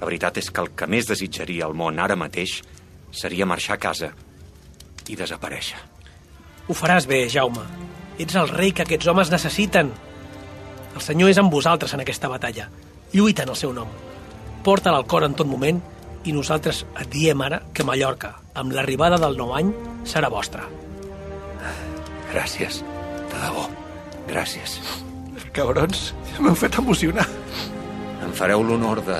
la 0.00 0.08
veritat 0.08 0.40
és 0.40 0.50
que 0.50 0.60
el 0.64 0.72
que 0.76 0.88
més 0.90 1.08
desitjaria 1.08 1.64
al 1.68 1.76
món 1.76 2.00
ara 2.00 2.16
mateix 2.16 2.58
seria 3.14 3.46
marxar 3.48 3.78
a 3.78 3.82
casa 3.82 4.10
i 5.08 5.16
desaparèixer. 5.16 5.80
Ho 6.68 6.74
faràs 6.76 7.06
bé, 7.08 7.26
Jaume. 7.28 7.64
Ets 8.20 8.36
el 8.40 8.50
rei 8.50 8.72
que 8.72 8.84
aquests 8.84 9.08
homes 9.10 9.30
necessiten. 9.32 9.92
El 10.94 11.02
senyor 11.02 11.30
és 11.30 11.38
amb 11.42 11.52
vosaltres 11.52 11.94
en 11.94 12.00
aquesta 12.04 12.28
batalla. 12.30 12.68
Lluita 13.12 13.42
en 13.42 13.50
el 13.54 13.56
seu 13.58 13.72
nom. 13.74 13.88
Porta-la 14.64 14.98
al 15.02 15.06
cor 15.10 15.24
en 15.26 15.34
tot 15.34 15.46
moment 15.50 15.80
i 16.24 16.32
nosaltres 16.32 16.84
et 17.00 17.10
diem 17.12 17.40
ara 17.44 17.60
que 17.74 17.84
Mallorca, 17.84 18.34
amb 18.54 18.72
l'arribada 18.72 19.18
del 19.20 19.36
nou 19.36 19.52
any, 19.54 19.72
serà 20.08 20.30
vostra. 20.32 20.64
Gràcies, 22.32 22.80
de 23.30 23.38
debò. 23.42 23.66
Gràcies. 24.28 24.78
Cabrons, 25.54 26.12
m'heu 26.40 26.54
fet 26.58 26.78
emocionar. 26.80 27.26
Em 28.24 28.32
fareu 28.34 28.64
l'honor 28.66 29.02
de 29.06 29.18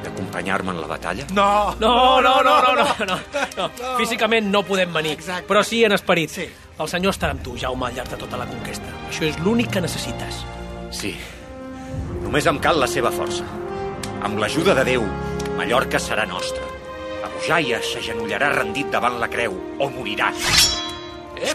d'acompanyar-me 0.00 0.72
en 0.72 0.80
la 0.80 0.86
batalla? 0.88 1.26
No! 1.36 1.74
No, 1.78 2.20
no, 2.24 2.38
no, 2.42 2.54
no, 2.62 2.74
no, 3.04 3.04
no, 3.04 3.18
no. 3.58 3.90
Físicament 3.98 4.48
no 4.50 4.62
podem 4.64 4.92
venir, 4.96 5.12
Exacte. 5.18 5.44
però 5.46 5.62
sí 5.62 5.82
en 5.84 5.92
esperit. 5.92 6.32
Sí. 6.32 6.46
El 6.80 6.88
senyor 6.88 7.12
estarà 7.12 7.34
amb 7.36 7.42
tu, 7.44 7.52
Jaume, 7.60 7.90
al 7.90 7.98
llarg 7.98 8.08
de 8.14 8.16
tota 8.16 8.38
la 8.40 8.46
conquesta. 8.48 8.88
Això 9.10 9.28
és 9.28 9.36
l'únic 9.44 9.68
que 9.74 9.82
necessites. 9.84 10.40
Sí. 10.90 11.14
Només 12.22 12.46
em 12.50 12.58
cal 12.62 12.78
la 12.80 12.88
seva 12.90 13.12
força. 13.14 13.46
Amb 14.26 14.38
l'ajuda 14.42 14.74
de 14.76 14.84
Déu, 14.84 15.06
Mallorca 15.56 15.98
serà 16.02 16.26
nostra. 16.28 16.66
Abu 17.24 17.40
Jaia 17.46 17.80
s'agenollarà 17.84 18.50
rendit 18.58 18.90
davant 18.92 19.18
la 19.20 19.28
creu 19.32 19.56
o 19.78 19.88
morirà. 19.92 20.30
Eh, 21.40 21.54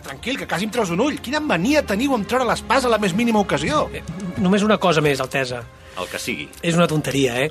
tranquil, 0.00 0.38
que 0.38 0.48
quasi 0.48 0.66
em 0.66 0.72
treus 0.72 0.90
un 0.94 1.02
ull. 1.04 1.20
Quina 1.22 1.40
mania 1.40 1.84
teniu 1.86 2.14
amb 2.16 2.26
treure 2.28 2.46
l'espasa 2.48 2.88
a 2.88 2.94
la 2.94 2.98
més 3.02 3.14
mínima 3.14 3.42
ocasió. 3.42 3.86
Eh, 3.92 4.02
només 4.38 4.64
una 4.66 4.78
cosa 4.82 5.04
més, 5.04 5.20
Altesa. 5.20 5.62
El 5.96 6.08
que 6.10 6.18
sigui. 6.20 6.48
És 6.62 6.76
una 6.76 6.88
tonteria, 6.88 7.38
eh? 7.44 7.50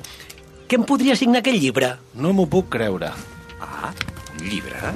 Què 0.66 0.78
em 0.80 0.86
podria 0.86 1.16
signar 1.18 1.40
aquell 1.44 1.60
llibre? 1.62 1.92
No 2.18 2.32
m'ho 2.34 2.46
puc 2.50 2.68
creure. 2.74 3.12
Ah, 3.62 3.92
un 4.34 4.46
llibre? 4.46 4.94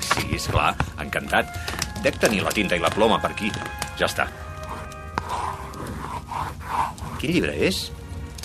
Sí, 0.00 0.28
és 0.36 0.46
clar, 0.50 0.72
encantat. 1.02 1.50
Dec 2.04 2.20
tenir 2.22 2.44
la 2.46 2.54
tinta 2.54 2.78
i 2.78 2.82
la 2.82 2.90
ploma 2.94 3.18
per 3.22 3.32
aquí. 3.34 3.50
Ja 3.98 4.06
està. 4.06 4.28
Quin 7.18 7.34
llibre 7.34 7.54
és? 7.68 7.88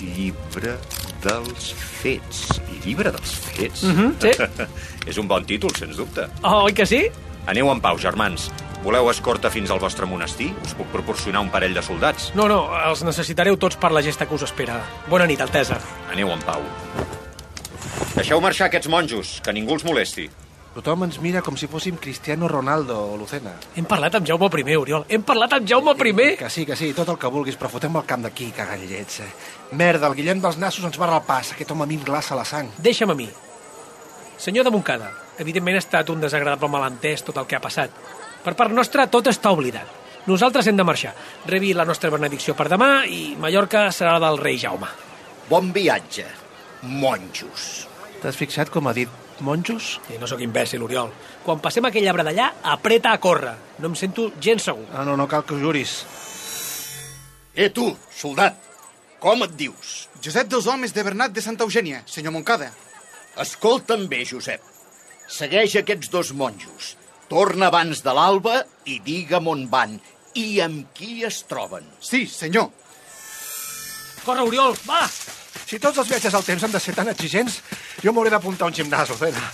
Llibre 0.02 0.74
dels 1.22 1.70
fets. 1.78 2.44
Llibre 2.84 3.12
dels 3.14 3.34
fets? 3.46 3.84
Mhm, 3.86 4.16
sí. 4.20 4.32
és 5.10 5.20
un 5.20 5.30
bon 5.30 5.46
títol, 5.46 5.72
sens 5.78 5.96
dubte. 6.00 6.26
Oh, 6.42 6.64
oi 6.66 6.74
que 6.76 6.86
sí? 6.86 7.04
Aneu 7.50 7.70
en 7.72 7.80
pau, 7.84 7.98
germans. 8.00 8.50
Voleu 8.84 9.08
escorta 9.08 9.48
fins 9.48 9.70
al 9.72 9.80
vostre 9.80 10.04
monestir? 10.04 10.50
Us 10.66 10.74
puc 10.76 10.90
proporcionar 10.92 11.40
un 11.40 11.48
parell 11.52 11.72
de 11.76 11.82
soldats. 11.84 12.32
No, 12.36 12.48
no, 12.50 12.66
els 12.84 13.04
necessitareu 13.06 13.56
tots 13.56 13.78
per 13.80 13.92
la 13.94 14.02
gesta 14.04 14.26
que 14.28 14.36
us 14.36 14.44
espera. 14.44 14.76
Bona 15.08 15.28
nit, 15.30 15.40
Altesa. 15.40 15.78
Aneu 16.12 16.34
en 16.34 16.42
pau. 16.44 16.66
Deixeu 18.14 18.42
marxar 18.44 18.68
aquests 18.68 18.90
monjos, 18.92 19.38
que 19.44 19.54
ningú 19.56 19.78
els 19.78 19.86
molesti. 19.88 20.28
Tothom 20.74 21.04
ens 21.06 21.20
mira 21.22 21.38
com 21.38 21.54
si 21.54 21.68
fóssim 21.70 21.94
Cristiano 22.02 22.48
Ronaldo 22.50 22.96
o 22.98 23.16
Lucena. 23.16 23.52
Hem 23.78 23.86
parlat 23.86 24.16
amb 24.18 24.26
Jaume 24.26 24.48
I, 24.58 24.74
Oriol. 24.74 25.04
Hem 25.08 25.22
parlat 25.22 25.52
amb 25.54 25.68
Jaume 25.70 25.94
I. 25.94 26.36
Que 26.40 26.50
sí, 26.50 26.66
que 26.66 26.74
sí, 26.74 26.92
tot 26.92 27.08
el 27.08 27.18
que 27.18 27.30
vulguis, 27.30 27.56
però 27.56 27.70
fotem 27.70 27.94
el 27.94 28.04
camp 28.04 28.24
d'aquí, 28.26 28.50
cagallets. 28.50 29.20
Eh? 29.20 29.30
Merda, 29.78 30.08
el 30.08 30.16
Guillem 30.18 30.42
dels 30.42 30.58
Nassos 30.58 30.84
ens 30.84 30.98
barra 30.98 31.20
el 31.22 31.26
pas. 31.28 31.52
Aquest 31.52 31.70
home 31.70 31.84
a 31.84 31.86
mi 31.86 31.94
em 31.94 32.02
glaça 32.02 32.34
la 32.34 32.44
sang. 32.44 32.72
Deixa'm 32.82 33.14
a 33.14 33.14
mi. 33.14 33.28
Senyor 34.36 34.66
de 34.66 34.74
Montcada, 34.74 35.12
evidentment 35.38 35.78
ha 35.78 35.84
estat 35.84 36.10
un 36.10 36.20
desagradable 36.20 36.68
malentès 36.68 37.22
tot 37.22 37.38
el 37.38 37.46
que 37.46 37.54
ha 37.54 37.62
passat. 37.62 37.94
Per 38.42 38.58
part 38.58 38.74
nostra, 38.74 39.06
tot 39.06 39.30
està 39.30 39.54
oblidat. 39.54 39.86
Nosaltres 40.26 40.66
hem 40.66 40.76
de 40.76 40.84
marxar. 40.84 41.14
Rebi 41.46 41.70
la 41.72 41.86
nostra 41.86 42.10
benedicció 42.10 42.58
per 42.58 42.66
demà 42.72 43.04
i 43.06 43.36
Mallorca 43.38 43.92
serà 43.92 44.18
la 44.18 44.26
del 44.26 44.42
rei 44.42 44.58
Jaume. 44.58 44.90
Bon 45.46 45.70
viatge, 45.70 46.26
monjos. 46.82 47.84
T'has 48.22 48.34
fixat 48.40 48.72
com 48.74 48.88
ha 48.88 48.96
dit 48.96 49.22
monjos? 49.40 49.98
I 50.12 50.18
no 50.20 50.28
sóc 50.30 50.42
imbècil, 50.44 50.82
Oriol. 50.84 51.10
Quan 51.44 51.62
passem 51.62 51.84
aquell 51.88 52.06
arbre 52.10 52.26
d'allà, 52.26 52.50
apreta 52.74 53.12
a 53.12 53.20
córrer. 53.22 53.54
No 53.82 53.90
em 53.90 53.96
sento 53.98 54.30
gens 54.40 54.62
segur. 54.70 54.86
Ah, 54.92 55.04
no, 55.04 55.16
no 55.16 55.26
cal 55.30 55.44
que 55.44 55.56
ho 55.56 55.60
juris. 55.60 56.02
Eh, 57.54 57.70
tu, 57.70 57.88
soldat, 58.14 58.58
com 59.22 59.44
et 59.46 59.54
dius? 59.58 60.08
Josep 60.24 60.50
dels 60.50 60.66
Homes 60.70 60.94
de 60.94 61.04
Bernat 61.06 61.34
de 61.34 61.42
Santa 61.44 61.64
Eugènia, 61.64 62.02
senyor 62.06 62.34
Moncada. 62.34 62.70
Escolta'm 63.40 64.06
bé, 64.10 64.24
Josep. 64.28 64.62
Segueix 65.30 65.76
aquests 65.80 66.10
dos 66.12 66.32
monjos. 66.36 66.94
Torna 67.30 67.70
abans 67.70 68.02
de 68.04 68.12
l'alba 68.14 68.60
i 68.84 68.98
digue'm 69.04 69.48
on 69.48 69.64
van 69.72 69.96
i 70.38 70.60
amb 70.60 70.90
qui 70.94 71.22
es 71.24 71.42
troben. 71.48 71.86
Sí, 72.00 72.26
senyor. 72.26 72.68
Corre, 74.24 74.44
Oriol, 74.48 74.76
va! 74.88 75.02
Si 75.64 75.80
tots 75.80 75.98
els 75.98 76.10
viatges 76.10 76.34
al 76.36 76.44
temps 76.44 76.64
han 76.66 76.72
de 76.74 76.80
ser 76.82 76.94
tan 76.96 77.08
exigents, 77.12 77.60
jo 78.04 78.12
m'hauré 78.12 78.32
d'apuntar 78.32 78.66
a 78.66 78.72
un 78.72 78.76
gimnàs, 78.76 79.10
Lucena. 79.10 79.44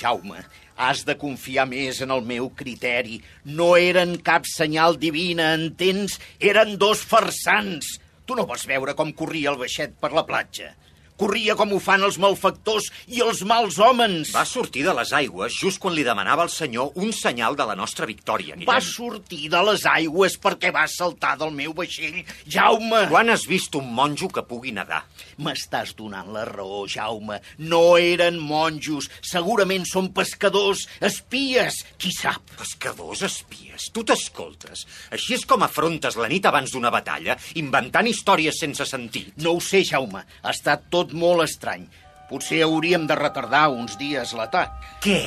Jaume, 0.00 0.40
has 0.76 1.04
de 1.06 1.14
confiar 1.20 1.66
més 1.70 2.00
en 2.02 2.14
el 2.14 2.24
meu 2.26 2.48
criteri. 2.56 3.20
No 3.44 3.74
eren 3.76 4.16
cap 4.26 4.48
senyal 4.50 4.98
divina, 4.98 5.52
entens? 5.58 6.18
Eren 6.40 6.78
dos 6.80 7.04
farsants. 7.04 7.98
Tu 8.24 8.34
no 8.34 8.46
vas 8.48 8.64
veure 8.66 8.96
com 8.96 9.12
corria 9.12 9.52
el 9.52 9.60
baixet 9.60 9.94
per 10.00 10.14
la 10.16 10.24
platja. 10.26 10.72
Corria 11.14 11.54
com 11.54 11.70
ho 11.70 11.78
fan 11.78 12.02
els 12.02 12.16
malfactors 12.18 12.88
i 13.14 13.20
els 13.22 13.44
mals 13.46 13.76
homes. 13.78 14.32
Va 14.34 14.42
sortir 14.48 14.82
de 14.82 14.94
les 14.98 15.12
aigües 15.14 15.54
just 15.54 15.78
quan 15.82 15.94
li 15.94 16.02
demanava 16.06 16.42
al 16.42 16.50
senyor 16.50 16.96
un 16.98 17.12
senyal 17.14 17.54
de 17.54 17.66
la 17.68 17.76
nostra 17.78 18.06
victòria, 18.08 18.56
Guillem. 18.56 18.66
Va 18.66 18.80
sortir 18.82 19.48
de 19.52 19.60
les 19.68 19.84
aigües 19.86 20.34
perquè 20.42 20.72
va 20.74 20.86
saltar 20.90 21.36
del 21.38 21.52
meu 21.54 21.74
vaixell. 21.76 22.22
Jaume! 22.50 23.04
Quan 23.12 23.30
has 23.30 23.44
vist 23.46 23.76
un 23.78 23.92
monjo 23.94 24.26
que 24.34 24.42
pugui 24.48 24.72
nedar? 24.74 25.04
M'estàs 25.44 25.94
donant 25.98 26.32
la 26.34 26.44
raó, 26.48 26.84
Jaume. 26.90 27.38
No 27.62 27.82
eren 28.00 28.40
monjos. 28.42 29.06
Segurament 29.22 29.86
són 29.86 30.10
pescadors, 30.16 30.86
espies. 31.04 31.82
Qui 32.00 32.10
sap? 32.14 32.56
Pescadors, 32.58 33.22
espies? 33.28 33.90
Tu 33.94 34.02
t'escoltes? 34.06 34.84
Així 35.14 35.38
és 35.38 35.46
com 35.46 35.62
afrontes 35.62 36.18
la 36.18 36.28
nit 36.30 36.46
abans 36.50 36.74
d'una 36.74 36.90
batalla, 36.94 37.38
inventant 37.60 38.08
històries 38.10 38.58
sense 38.64 38.86
sentit? 38.88 39.34
No 39.42 39.56
ho 39.56 39.62
sé, 39.62 39.84
Jaume. 39.86 40.24
Ha 40.42 40.50
estat 40.54 40.88
tot 40.90 41.03
molt 41.12 41.44
estrany. 41.44 41.84
Potser 42.30 42.62
hauríem 42.64 43.04
de 43.06 43.14
retardar 43.18 43.68
uns 43.74 43.98
dies 44.00 44.32
l'atac. 44.32 44.72
Què? 45.04 45.20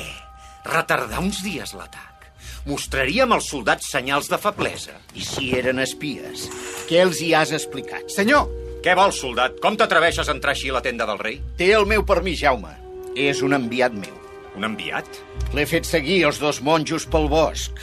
Retardar 0.65 1.21
uns 1.21 1.43
dies 1.45 1.75
l'atac? 1.77 2.25
Mostraríem 2.67 3.31
als 3.31 3.47
soldats 3.51 3.91
senyals 3.93 4.27
de 4.27 4.39
feblesa. 4.41 4.97
I 5.15 5.23
si 5.23 5.51
eren 5.55 5.79
espies? 5.79 6.47
Què 6.89 7.03
els 7.05 7.21
hi 7.23 7.33
has 7.37 7.53
explicat? 7.55 8.09
Senyor! 8.11 8.49
Què 8.83 8.93
vols, 8.97 9.21
soldat? 9.21 9.55
Com 9.63 9.77
t'atreveixes 9.79 10.27
a 10.27 10.35
entrar 10.35 10.53
així 10.55 10.69
a 10.71 10.75
la 10.77 10.83
tenda 10.85 11.07
del 11.07 11.19
rei? 11.21 11.39
Té 11.59 11.71
el 11.75 11.87
meu 11.89 12.03
permís, 12.07 12.41
Jaume. 12.41 12.73
És 13.15 13.41
un 13.45 13.55
enviat 13.55 13.95
meu. 13.95 14.13
Un 14.57 14.67
enviat? 14.67 15.07
L'he 15.55 15.65
fet 15.69 15.87
seguir 15.87 16.21
els 16.27 16.41
dos 16.41 16.59
monjos 16.65 17.07
pel 17.09 17.29
bosc. 17.31 17.79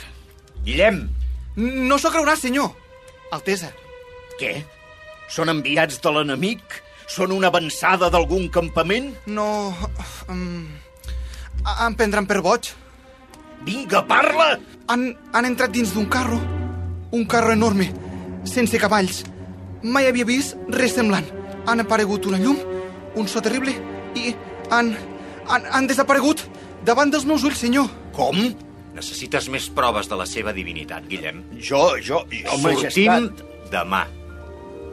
Guillem! 0.65 1.05
No 1.55 1.97
s'ho 1.99 2.11
creurà, 2.13 2.35
senyor. 2.39 2.71
Altesa. 3.35 3.71
Què? 4.39 4.57
Són 5.31 5.49
enviats 5.49 6.01
de 6.03 6.11
l'enemic? 6.13 6.81
Són 7.07 7.31
una 7.35 7.51
avançada 7.53 8.09
d'algun 8.09 8.47
campament? 8.53 9.11
No... 9.27 9.73
Um, 10.31 10.65
em 11.85 11.95
prendran 11.97 12.27
per 12.29 12.41
boig. 12.45 12.71
Vinga, 13.65 14.03
parla! 14.09 14.55
Han, 14.93 15.07
han 15.33 15.47
entrat 15.49 15.73
dins 15.73 15.93
d'un 15.95 16.05
carro. 16.11 16.37
Un 17.15 17.25
carro 17.29 17.53
enorme, 17.53 17.87
sense 18.45 18.77
cavalls. 18.81 19.23
Mai 19.85 20.09
havia 20.09 20.25
vist 20.27 20.57
res 20.73 20.95
semblant. 20.97 21.27
Han 21.69 21.81
aparegut 21.81 22.25
una 22.29 22.41
llum, 22.41 22.57
un 23.17 23.29
so 23.29 23.41
terrible, 23.41 23.73
i 24.17 24.33
han, 24.73 24.93
han, 25.47 25.65
han 25.71 25.89
desaparegut 25.89 26.43
davant 26.85 27.13
dels 27.13 27.25
meus 27.25 27.45
ulls, 27.47 27.61
senyor. 27.61 27.89
Com? 28.17 28.37
Necessites 28.95 29.49
més 29.51 29.65
proves 29.75 30.07
de 30.09 30.17
la 30.19 30.27
seva 30.29 30.53
divinitat, 30.55 31.07
Guillem. 31.09 31.41
Jo, 31.57 31.97
jo, 31.99 32.21
jo, 32.31 32.59
Sortim 32.61 32.63
majestat. 32.69 33.43
demà. 33.73 34.05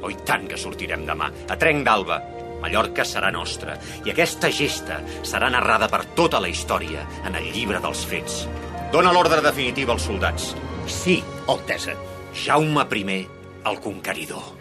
Oh, 0.03 0.11
i 0.11 0.19
tant 0.27 0.49
que 0.51 0.59
sortirem 0.59 1.07
demà. 1.07 1.31
A 1.49 1.57
trenc 1.59 1.87
d'alba. 1.87 2.21
Mallorca 2.63 3.05
serà 3.07 3.33
nostra. 3.35 3.75
I 4.07 4.13
aquesta 4.13 4.51
gesta 4.55 5.01
serà 5.27 5.51
narrada 5.51 5.89
per 5.91 6.05
tota 6.19 6.41
la 6.43 6.51
història 6.51 7.07
en 7.27 7.39
el 7.39 7.51
llibre 7.55 7.81
dels 7.83 8.05
fets. 8.07 8.45
Dóna 8.93 9.15
l'ordre 9.15 9.41
definitiva 9.43 9.95
als 9.97 10.07
soldats. 10.07 10.53
Sí, 10.87 11.23
Altesa. 11.49 11.97
Jaume 12.45 12.87
I, 12.87 13.21
el 13.67 13.81
conqueridor. 13.81 14.53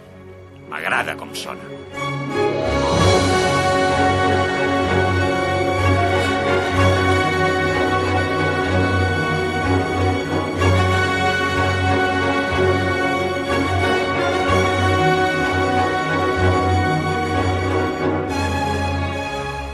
M'agrada 0.70 1.18
com 1.20 1.34
sona. 1.36 1.81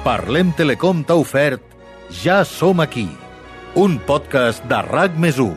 Parlem 0.07 0.53
Telecom 0.55 1.01
t'ha 1.03 1.17
ofert 1.19 1.73
Ja 2.23 2.37
som 2.47 2.79
aquí, 2.79 3.09
un 3.75 3.97
podcast 4.07 4.63
de 4.71 4.77
RAC 4.85 5.17
més 5.19 5.35
1. 5.43 5.49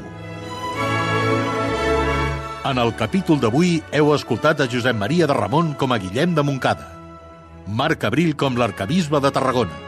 En 2.67 2.81
el 2.83 2.91
capítol 2.99 3.39
d'avui 3.39 3.77
heu 3.95 4.11
escoltat 4.11 4.59
a 4.59 4.67
Josep 4.73 4.99
Maria 4.99 5.29
de 5.31 5.37
Ramon 5.39 5.71
com 5.79 5.95
a 5.95 6.01
Guillem 6.03 6.35
de 6.35 6.43
Montcada, 6.43 6.89
Marc 7.69 8.09
Abril 8.09 8.33
com 8.35 8.59
l'arcabisbe 8.59 9.21
de 9.23 9.31
Tarragona, 9.31 9.79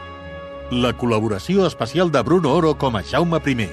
la 0.71 0.93
col·laboració 0.95 1.67
especial 1.67 2.15
de 2.15 2.23
Bruno 2.23 2.55
Oro 2.55 2.71
com 2.79 2.95
a 2.95 3.03
Jaume 3.03 3.41
I, 3.43 3.67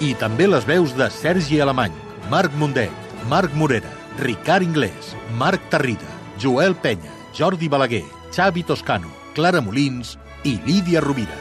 i 0.00 0.14
també 0.14 0.50
les 0.50 0.66
veus 0.66 0.96
de 0.98 1.08
Sergi 1.10 1.60
Alemany, 1.60 1.94
Marc 2.28 2.50
Mundet, 2.58 2.90
Marc 3.28 3.54
Morera, 3.54 3.94
Ricard 4.18 4.64
Inglés, 4.64 5.14
Marc 5.38 5.62
Tarrida, 5.70 6.10
Joel 6.40 6.74
Penya, 6.74 7.14
Jordi 7.32 7.68
Balaguer, 7.68 8.04
Xavi 8.34 8.64
Toscano, 8.64 9.19
Clara 9.34 9.60
Molins 9.64 10.16
i 10.44 10.56
Lídia 10.66 11.00
Rovira. 11.04 11.36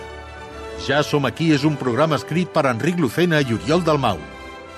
Ja 0.85 1.01
som 1.03 1.25
aquí 1.27 1.51
és 1.51 1.65
un 1.67 1.75
programa 1.79 2.15
escrit 2.19 2.51
per 2.53 2.65
Enric 2.69 2.99
Lucena 2.99 3.41
i 3.41 3.55
Oriol 3.55 3.83
Dalmau, 3.83 4.19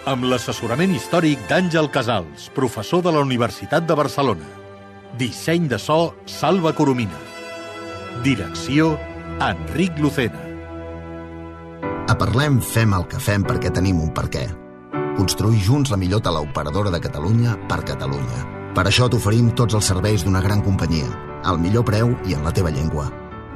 amb 0.09 0.25
l'assessorament 0.25 0.95
històric 0.95 1.41
d'Àngel 1.49 1.91
Casals, 1.93 2.49
professor 2.55 3.03
de 3.05 3.13
la 3.13 3.21
Universitat 3.21 3.85
de 3.85 3.97
Barcelona. 3.97 4.47
Disseny 5.19 5.67
de 5.69 5.77
so, 5.79 6.15
Salva 6.25 6.73
Coromina. 6.73 7.19
Direcció, 8.23 8.95
Enric 9.41 9.99
Lucena. 9.99 10.47
A 12.09 12.15
Parlem 12.17 12.59
fem 12.61 12.95
el 12.97 13.05
que 13.11 13.19
fem 13.21 13.45
perquè 13.47 13.71
tenim 13.73 14.01
un 14.01 14.09
per 14.15 14.25
què. 14.31 14.47
Construir 15.19 15.61
junts 15.63 15.91
la 15.91 15.99
millor 16.01 16.23
teleoperadora 16.25 16.91
de 16.91 17.03
Catalunya 17.03 17.59
per 17.69 17.83
Catalunya. 17.87 18.60
Per 18.75 18.85
això 18.87 19.09
t'oferim 19.11 19.51
tots 19.51 19.75
els 19.75 19.89
serveis 19.91 20.23
d'una 20.23 20.41
gran 20.43 20.61
companyia, 20.63 21.09
al 21.43 21.59
millor 21.59 21.83
preu 21.87 22.15
i 22.25 22.37
en 22.37 22.45
la 22.47 22.53
teva 22.55 22.71
llengua. 22.71 23.09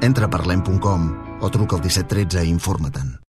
Entra 0.04 0.28
a 0.28 0.32
parlem.com 0.32 1.12
o 1.40 1.52
truca 1.52 1.78
al 1.78 1.86
1713 1.86 2.44
i 2.44 2.52
informa-te'n. 2.52 3.25